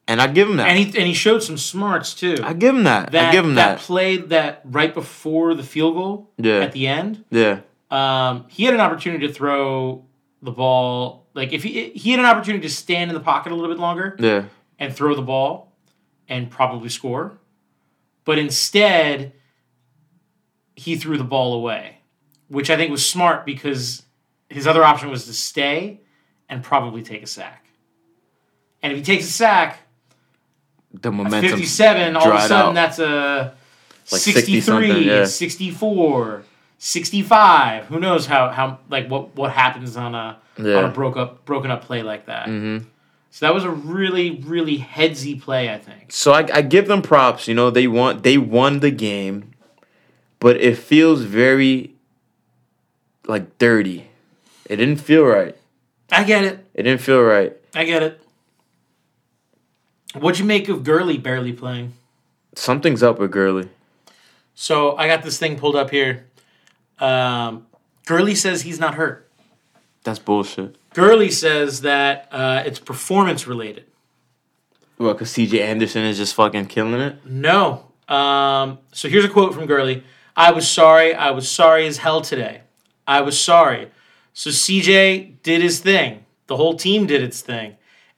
[0.08, 0.68] and I give him that.
[0.68, 2.36] And he and he showed some smarts too.
[2.42, 3.12] I give him that.
[3.12, 3.80] that I give him that that.
[3.80, 6.60] play that right before the field goal Yeah.
[6.60, 7.24] at the end.
[7.30, 7.60] Yeah.
[7.90, 10.04] Um, he had an opportunity to throw
[10.42, 11.26] the ball.
[11.34, 13.78] Like if he he had an opportunity to stand in the pocket a little bit
[13.78, 14.44] longer Yeah.
[14.78, 15.72] and throw the ball
[16.28, 17.32] and probably score,
[18.24, 19.32] but instead
[20.74, 21.98] he threw the ball away,
[22.48, 24.02] which I think was smart because
[24.48, 26.00] his other option was to stay
[26.48, 27.66] and probably take a sack.
[28.82, 29.80] And if he takes a sack,
[30.92, 31.50] The momentum.
[31.50, 32.74] 57, all of a sudden out.
[32.74, 33.54] that's a
[34.10, 35.24] Like 63, 60-something, yeah.
[35.24, 36.42] 64,
[36.78, 37.84] 65.
[37.86, 41.70] Who knows how, how like what, what happens on a on a broke up broken
[41.70, 42.48] up play like that.
[42.48, 42.86] Mm-hmm.
[43.30, 46.12] So that was a really really headsy play, I think.
[46.12, 47.48] So I, I give them props.
[47.48, 48.22] You know, they won.
[48.22, 49.52] They won the game,
[50.40, 51.94] but it feels very
[53.26, 54.10] like dirty.
[54.66, 55.56] It didn't feel right.
[56.12, 56.66] I get it.
[56.74, 57.56] It didn't feel right.
[57.74, 58.20] I get it.
[60.14, 61.92] What'd you make of Gurley barely playing?
[62.56, 63.68] Something's up with Gurley.
[64.54, 66.26] So I got this thing pulled up here.
[66.98, 67.66] Um,
[68.06, 69.28] Gurley says he's not hurt.
[70.02, 70.76] That's bullshit.
[70.94, 73.84] Gurley says that uh, it's performance related.
[74.98, 75.62] Well, because C.J.
[75.62, 77.24] Anderson is just fucking killing it.
[77.24, 77.86] No.
[78.08, 80.02] Um, so here's a quote from Gurley.
[80.36, 81.14] I was sorry.
[81.14, 82.62] I was sorry as hell today.
[83.06, 83.90] I was sorry.
[84.32, 86.24] So CJ did his thing.
[86.46, 87.76] The whole team did its thing.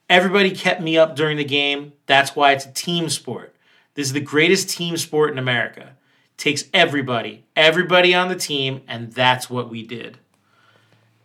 [0.09, 1.93] Everybody kept me up during the game.
[2.07, 3.55] That's why it's a team sport.
[3.95, 5.97] This is the greatest team sport in America.
[6.37, 10.19] Takes everybody, everybody on the team, and that's what we did.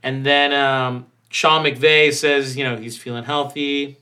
[0.03, 3.97] And then um, Sean McVay says, you know, he's feeling healthy.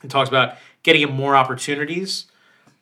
[0.00, 2.26] He talks about getting him more opportunities.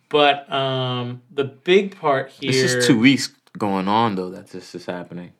[0.08, 2.50] But um, the big part here.
[2.50, 5.32] This is two weeks going on though that this is happening.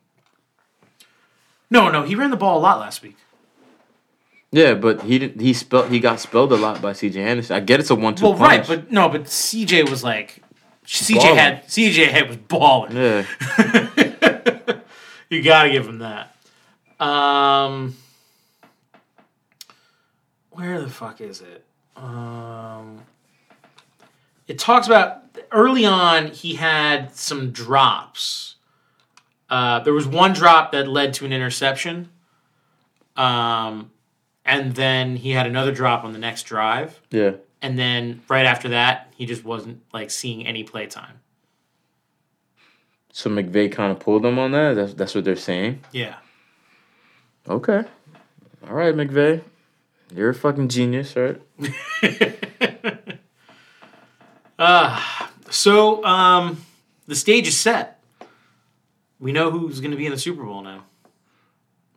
[1.69, 3.17] No, no, he ran the ball a lot last week.
[4.51, 7.21] Yeah, but he did, he spelled he got spelled a lot by C.J.
[7.21, 7.55] Anderson.
[7.55, 10.43] I get it's a one-two Well, right, but no, but CJ was like,
[10.85, 11.37] CJ Balling.
[11.37, 12.95] had CJ had was balling.
[12.97, 13.25] yeah,
[15.29, 16.35] you gotta give him that.
[16.99, 17.95] Um,
[20.51, 21.65] where the fuck is it?
[21.95, 23.01] Um,
[24.47, 28.55] it talks about early on he had some drops.
[29.49, 32.09] Uh, there was one drop that led to an interception.
[33.17, 33.91] Um,
[34.45, 37.01] and then he had another drop on the next drive.
[37.11, 37.31] yeah.
[37.63, 41.19] And then right after that, he just wasn't like seeing any play time.
[43.13, 44.73] So McVay kind of pulled them on that.
[44.73, 45.83] That's that's what they're saying.
[45.91, 46.15] Yeah.
[47.47, 47.83] Okay.
[48.67, 49.43] All right, McVay.
[50.13, 51.41] You're a fucking genius, right?
[54.59, 55.01] Uh,
[55.49, 56.63] so um,
[57.07, 58.01] the stage is set.
[59.19, 60.83] We know who's going to be in the Super Bowl now.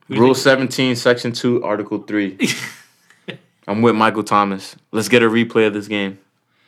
[0.09, 2.39] Who Rule 17, Section 2, Article 3.
[3.67, 4.77] I'm with Michael Thomas.
[4.93, 6.19] Let's get a replay of this game.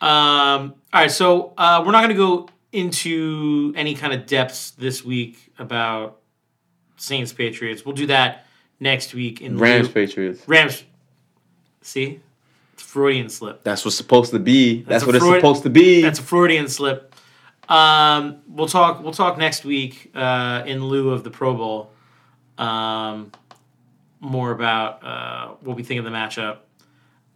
[0.01, 4.70] Um, all right, so uh, we're not going to go into any kind of depths
[4.72, 6.18] this week about
[6.97, 7.84] Saints Patriots.
[7.84, 8.47] We'll do that
[8.80, 10.42] next week in Rams, lieu- Patriots.
[10.47, 10.84] Rams.
[11.87, 12.20] See,
[12.72, 13.62] it's Freudian slip.
[13.62, 14.82] That's what's supposed to be.
[14.82, 16.03] That's, That's what it's supposed to be.
[16.03, 17.14] That's a Freudian slip.
[17.68, 19.05] Um, we'll talk.
[19.05, 21.93] We'll talk next week uh, in lieu of the Pro Bowl.
[22.59, 23.30] Um,
[24.18, 26.59] more about uh, what we think of the matchup.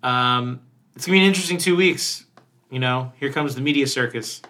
[0.03, 0.61] Um,
[0.97, 2.25] it's gonna be an interesting two weeks.
[2.73, 4.43] You know, here comes the media circus.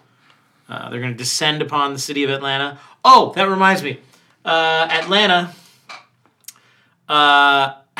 [0.67, 2.79] Uh, they're gonna descend upon the city of Atlanta.
[3.05, 3.99] Oh, that reminds me.
[4.43, 5.53] Uh, Atlanta
[7.07, 7.80] uh,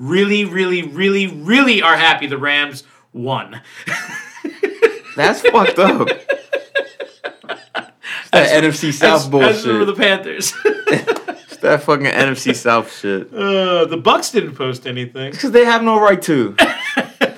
[0.00, 2.82] really, really, really, really are happy the Rams
[3.12, 3.60] won.
[5.16, 6.08] That's fucked up.
[8.32, 9.62] That NFC South As- as bullshit.
[9.64, 10.52] for the Panthers.
[10.62, 13.26] that that fucking NFC South shit.
[13.34, 15.32] Uh, the Bucs didn't post anything.
[15.32, 16.52] Because they have no right to.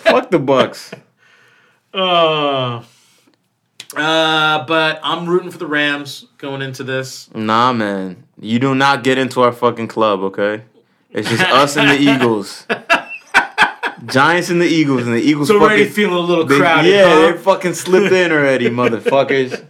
[0.00, 0.92] Fuck the Bucs.
[1.94, 2.82] Uh,
[3.96, 7.30] uh, but I'm rooting for the Rams going into this.
[7.34, 8.24] Nah, man.
[8.38, 10.62] You do not get into our fucking club, okay?
[11.12, 12.66] It's just us and the Eagles.
[14.06, 15.66] Giants and the Eagles, and the Eagles So fucking.
[15.68, 16.90] already feeling a little they- crowded.
[16.90, 17.32] yeah, huh?
[17.32, 19.62] they fucking slipped in already, motherfuckers.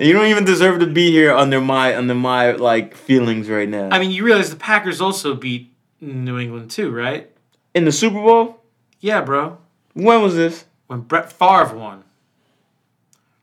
[0.00, 3.90] You don't even deserve to be here under my under my like feelings right now.
[3.92, 7.30] I mean, you realize the Packers also beat New England too, right?
[7.74, 8.60] in the Super Bowl,
[9.00, 9.58] Yeah, bro.
[9.94, 10.64] when was this?
[10.86, 12.04] When Brett Favre won,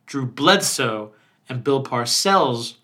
[0.05, 1.11] Drew Bledsoe
[1.49, 2.75] and Bill Parcells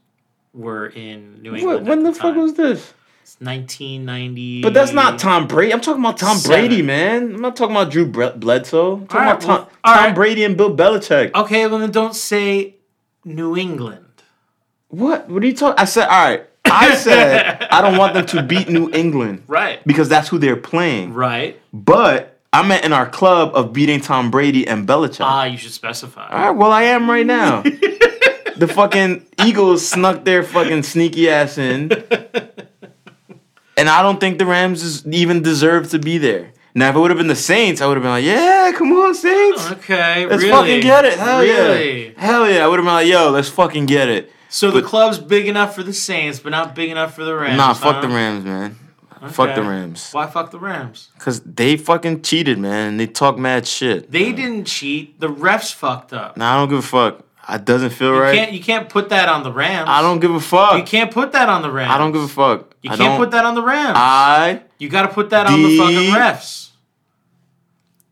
[0.54, 1.80] were in New England.
[1.88, 2.94] What, when the the fuck was this?
[3.28, 4.62] It's 1990.
[4.62, 5.74] But that's not Tom Brady.
[5.74, 6.66] I'm talking about Tom Seven.
[6.70, 7.36] Brady, man.
[7.36, 9.00] I'm not talking about Drew Bre- Bledsoe.
[9.00, 10.16] I'm talking right, about Tom, well, Tom right.
[10.16, 11.34] Brady and Bill Belichick.
[11.36, 12.76] Okay, well then don't say
[13.26, 14.06] New England.
[14.88, 15.28] What?
[15.30, 15.78] What are you talking?
[15.78, 16.46] I said, all right.
[16.64, 19.86] I said I don't want them to beat New England Right.
[19.86, 21.14] because that's who they're playing.
[21.14, 21.60] Right.
[21.74, 25.20] But I meant in our club of beating Tom Brady and Belichick.
[25.26, 26.30] Ah, you should specify.
[26.30, 27.62] all right, well I am right now.
[28.58, 31.90] the fucking Eagles snuck their fucking sneaky ass in,
[33.78, 36.52] and I don't think the Rams is, even deserve to be there.
[36.76, 38.92] Now, if it would have been the Saints, I would have been like, "Yeah, come
[38.94, 40.52] on, Saints, Okay, let's really?
[40.52, 42.08] fucking get it, hell really?
[42.08, 44.82] yeah, hell yeah." I would have been like, "Yo, let's fucking get it." So the
[44.84, 47.58] club's big enough for the Saints, but not big enough for the Rams.
[47.58, 48.08] nah, fuck the?
[48.08, 48.78] Rams, man.
[49.30, 50.10] Fuck the Rams.
[50.12, 51.10] Why fuck the Rams?
[51.18, 52.90] Cause they fucking cheated, man.
[52.90, 54.12] and They talk mad shit.
[54.12, 55.20] They didn't cheat.
[55.20, 56.38] The refs fucked up.
[56.38, 57.24] Nah, I don't give a fuck.
[57.50, 58.36] It doesn't feel You right.
[58.36, 59.88] can't you can't put that on the Rams.
[59.90, 60.78] I don't give a fuck.
[60.78, 61.92] You can't put that on the Rams.
[61.92, 62.76] I don't give a fuck.
[62.82, 63.94] You I can't put that on the Rams.
[63.96, 66.66] I you got to put that on the fucking refs.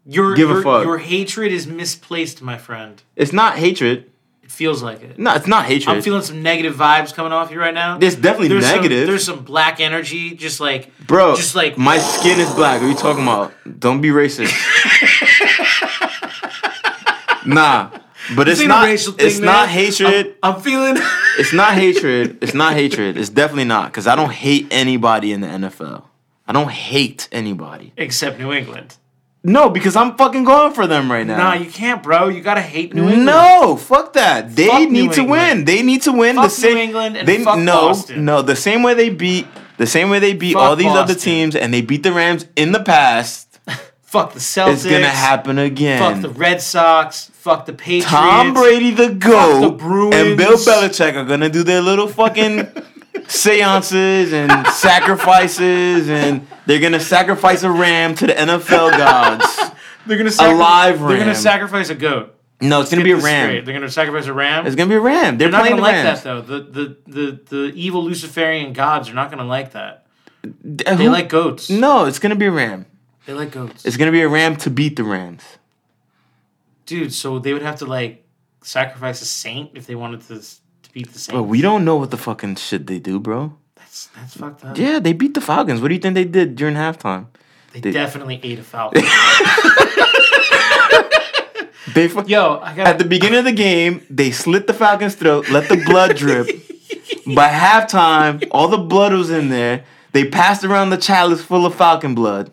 [0.07, 0.83] Your Give a your, fuck.
[0.85, 3.01] your hatred is misplaced, my friend.
[3.15, 4.11] It's not hatred.
[4.43, 5.17] It feels like it.
[5.17, 5.95] No, it's not hatred.
[5.95, 7.97] I'm feeling some negative vibes coming off you right now.
[7.97, 8.99] There's definitely there's negative.
[8.99, 12.81] Some, there's some black energy, just like Bro, just like- my skin is black.
[12.81, 13.53] What are you talking about?
[13.79, 14.53] Don't be racist.
[17.45, 17.89] nah,
[18.35, 18.85] but it's ain't a not.
[18.85, 19.45] racial thing, it's man.
[19.45, 20.35] not hatred.
[20.41, 20.97] I'm, I'm feeling.
[21.37, 22.37] It's not hatred.
[22.41, 23.17] It's not hatred.
[23.17, 26.03] It's definitely not because I don't hate anybody in the NFL.
[26.47, 27.91] I don't hate anybody.
[27.97, 28.95] Except New England.
[29.43, 31.37] No, because I'm fucking going for them right now.
[31.37, 32.29] Nah, you can't, bro.
[32.29, 33.25] You gotta hate New England.
[33.25, 34.55] No, fuck that.
[34.55, 35.65] They Fuck need New to win.
[35.65, 36.75] They need to win Fuck the same.
[36.75, 38.25] New England and they fuck no, Boston.
[38.25, 38.41] no.
[38.41, 39.45] The same way they beat
[39.77, 42.45] the same way they beat Fuck all these other teams, and they beat the Rams
[42.55, 43.44] in the past.
[44.15, 44.73] Fuck the Celtics.
[44.73, 45.99] It's gonna happen again.
[45.99, 47.29] Fuck the Red Sox.
[47.33, 48.07] Fuck the Patriots.
[48.09, 50.15] Tom Brady, the goat, the Bruins.
[50.15, 52.67] and Bill Belichick are gonna do their little fucking
[53.27, 59.59] seances and sacrifices, and they're gonna sacrifice a ram to the NFL gods.
[60.07, 61.09] They're gonna sacri- a live ram.
[61.09, 62.35] They're gonna sacrifice a goat.
[62.61, 63.47] No, it's gonna be a ram.
[63.47, 63.65] straight.
[63.65, 64.67] They're gonna sacrifice a ram.
[64.67, 65.37] It's gonna be a ram.
[65.39, 66.41] They're, They're not gonna like that though.
[66.41, 70.05] The, the the the evil Luciferian gods are not gonna like that.
[70.43, 70.49] Uh,
[70.95, 71.71] They who- like goats.
[71.71, 72.85] No, it's gonna be a ram.
[73.25, 73.85] They like goats.
[73.85, 75.43] It's gonna be a ram to beat the Rams.
[76.85, 78.23] Dude, so they would have to like
[78.61, 81.35] sacrifice a saint if they wanted to, to beat the saint.
[81.35, 83.57] But we don't know what the fucking shit they do, bro.
[83.75, 84.77] That's that's fucked up.
[84.77, 85.81] Yeah, they beat the Falcons.
[85.81, 87.27] What do you think they did during halftime?
[87.73, 89.03] They, they- definitely ate a falcon.
[91.93, 95.15] They fu- Yo, I got at the beginning of the game, they slit the Falcons'
[95.15, 96.47] throat, let the blood drip.
[97.35, 99.85] By halftime, all the blood was in there.
[100.11, 102.51] They passed around the chalice full of Falcon blood,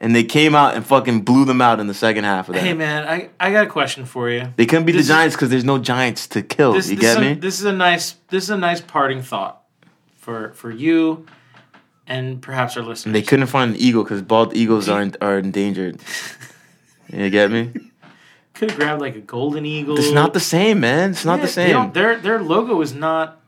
[0.00, 2.62] and they came out and fucking blew them out in the second half of that.
[2.62, 4.52] Hey man, I, I got a question for you.
[4.56, 6.72] They couldn't beat This the Giants because there's no Giants to kill.
[6.72, 7.40] This, you this get is me?
[7.40, 9.62] This is a nice this is a nice parting thought
[10.16, 11.26] for for you
[12.06, 13.12] and perhaps our listeners.
[13.12, 16.00] they couldn't find an eagle because bald eagles are are endangered.
[17.12, 17.72] You get me?
[18.54, 19.98] could have grabbed like a golden eagle.
[19.98, 21.10] It's not the same, man.
[21.12, 21.92] It's not Yeah, the same.
[21.92, 23.40] Their their logo is not.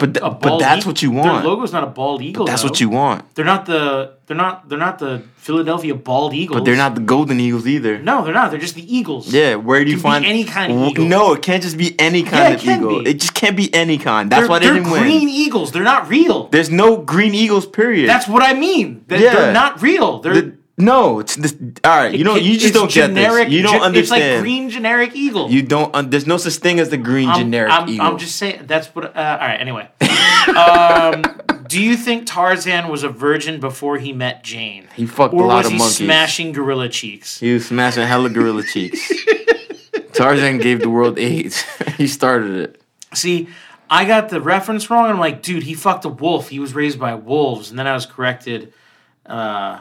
[0.00, 0.90] But th- but that's eagle.
[0.90, 1.42] what you want.
[1.42, 2.46] Their logo is not a bald eagle.
[2.46, 2.68] That's though.
[2.68, 3.34] what you want.
[3.34, 4.16] They're not the.
[4.26, 4.68] They're not.
[4.68, 6.58] They're not the Philadelphia bald eagles.
[6.60, 7.98] But they're not the golden eagles either.
[7.98, 8.50] No, they're not.
[8.50, 9.32] They're just the eagles.
[9.32, 11.06] Yeah, where do you find any kind of eagle.
[11.06, 13.02] No, it can't just be any kind Yeah, it of can eagle.
[13.04, 13.10] be.
[13.10, 14.30] It just can't be any kind.
[14.30, 15.28] That's they're, why they they're didn't green win.
[15.30, 15.72] eagles.
[15.72, 16.48] They're not real.
[16.48, 17.64] There's no green eagles.
[17.66, 18.08] Period.
[18.08, 19.04] That's what I mean.
[19.08, 19.34] They're, Yeah.
[19.34, 20.20] they're not real.
[20.20, 21.20] They're The- no.
[21.20, 21.54] It's this.
[21.84, 22.42] All right, you don't.
[22.42, 23.54] You just don't get generic, this.
[23.54, 24.22] You don't ge- understand.
[24.22, 25.50] It's like green generic eagle.
[25.50, 25.94] You don't.
[25.94, 28.06] Un- there's no such thing as the green I'm, generic I'm, eagle.
[28.06, 28.66] I'm just saying.
[28.66, 29.16] That's what.
[29.16, 29.60] Uh, all right.
[29.60, 29.88] Anyway,
[30.56, 31.22] um,
[31.68, 35.46] do you think Tarzan was a virgin before he met Jane, he fucked or a
[35.46, 35.96] lot was of he monkeys.
[35.96, 37.38] smashing gorilla cheeks?
[37.38, 39.12] He was smashing hella gorilla cheeks.
[40.14, 41.62] Tarzan gave the world AIDS.
[41.96, 42.82] he started it.
[43.14, 43.48] See,
[43.90, 45.10] I got the reference wrong.
[45.10, 46.48] I'm like, dude, he fucked a wolf.
[46.48, 48.72] He was raised by wolves, and then I was corrected.
[49.26, 49.80] Uh,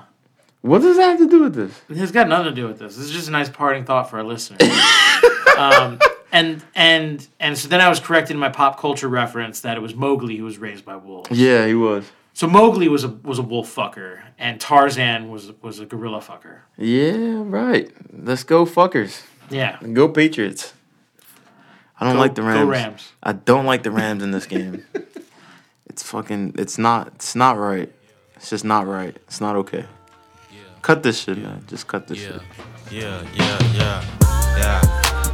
[0.67, 1.81] What does that have to do with this?
[1.89, 2.97] It's got nothing to do with this.
[2.97, 4.61] This is just a nice parting thought for our listeners.
[5.57, 5.97] um,
[6.31, 9.79] and and and so then I was corrected in my pop culture reference that it
[9.79, 11.31] was Mowgli who was raised by wolves.
[11.31, 12.11] Yeah, he was.
[12.33, 16.59] So Mowgli was a was a wolf fucker, and Tarzan was was a gorilla fucker.
[16.77, 17.89] Yeah, right.
[18.11, 19.23] Let's go, fuckers.
[19.49, 19.79] Yeah.
[19.93, 20.73] Go Patriots.
[21.99, 22.69] I don't Go- like the go Rams.
[22.69, 23.11] Rams.
[23.23, 24.85] I don't like the Rams in this game.
[25.87, 26.55] it's fucking.
[26.57, 27.07] It's not.
[27.15, 27.91] It's not right.
[28.35, 29.15] It's just not right.
[29.27, 29.85] It's not okay.
[30.87, 31.61] Cut this shit, man.
[31.67, 32.41] Just cut this Yeah, shit.
[32.91, 34.01] yeah, yeah, yeah,
[34.55, 34.81] yeah,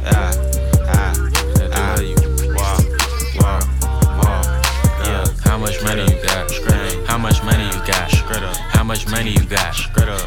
[0.02, 0.32] yeah,
[0.90, 1.14] ah,
[1.70, 2.02] ah,
[2.58, 2.78] wow,
[3.38, 3.60] wow,
[4.18, 4.42] wow,
[5.06, 5.24] yeah.
[5.44, 6.50] How much money you got?
[7.06, 8.10] How much money you got?
[8.74, 9.76] How much money you got?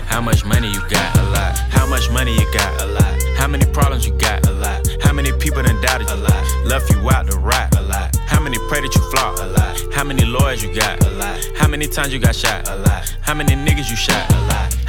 [0.07, 1.17] How much money you got?
[1.17, 1.57] A lot.
[1.75, 2.81] How much money you got?
[2.81, 3.21] A lot.
[3.35, 4.47] How many problems you got?
[4.47, 4.87] A lot.
[5.01, 6.15] How many people done doubted you?
[6.15, 6.65] A lot.
[6.65, 7.75] Left you out to rot?
[7.75, 8.15] A lot.
[8.27, 9.39] How many pray that you flop?
[9.39, 9.93] A lot.
[9.93, 11.05] How many lawyers you got?
[11.05, 11.37] A lot.
[11.57, 12.69] How many times you got shot?
[12.69, 13.13] A lot.
[13.19, 14.31] How many niggas you shot?
[14.31, 14.76] A lot.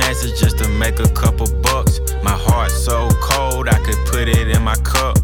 [0.00, 2.00] Chances just to make a couple bucks.
[2.22, 5.18] My heart so cold, I could put it in my cup.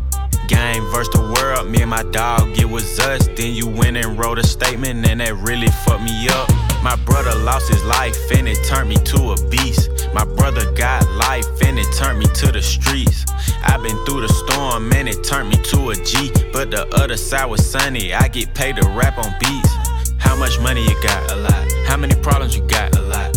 [0.48, 3.26] Game versus the world, me and my dog, it was us.
[3.36, 6.48] Then you went and wrote a statement, and that really fucked me up.
[6.82, 9.90] My brother lost his life, and it turned me to a beast.
[10.14, 13.24] My brother got life, and it turned me to the streets.
[13.64, 16.30] I've been through the storm, and it turned me to a G.
[16.52, 19.72] But the other side was sunny, I get paid to rap on beats.
[20.18, 21.32] How much money you got?
[21.32, 21.64] A lot.
[21.86, 22.96] How many problems you got?
[22.96, 23.36] A lot.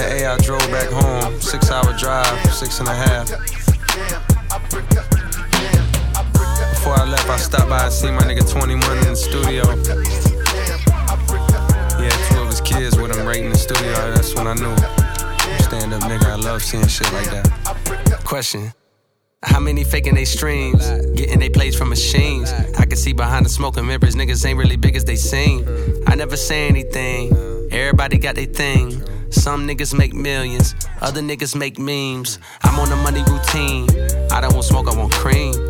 [0.00, 1.40] The A, I drove back home.
[1.40, 3.28] Six hour drive, six and a half.
[6.70, 9.64] Before I left, I stopped by and see my nigga 21 in the studio.
[12.00, 13.92] Had two of his kids with him right in the studio.
[14.14, 14.76] That's when I knew.
[15.64, 18.22] Stand up nigga, I love seeing shit like that.
[18.24, 18.72] Question.
[19.42, 20.86] How many faking they streams?
[21.14, 22.52] Getting they plays from machines.
[22.78, 25.64] I can see behind the smoke and mirrors, niggas ain't really big as they seem.
[26.06, 27.32] I never say anything.
[27.70, 29.02] Everybody got their thing.
[29.30, 32.38] Some niggas make millions, other niggas make memes.
[32.62, 33.88] I'm on a money routine.
[34.30, 35.69] I don't want smoke, I want cream.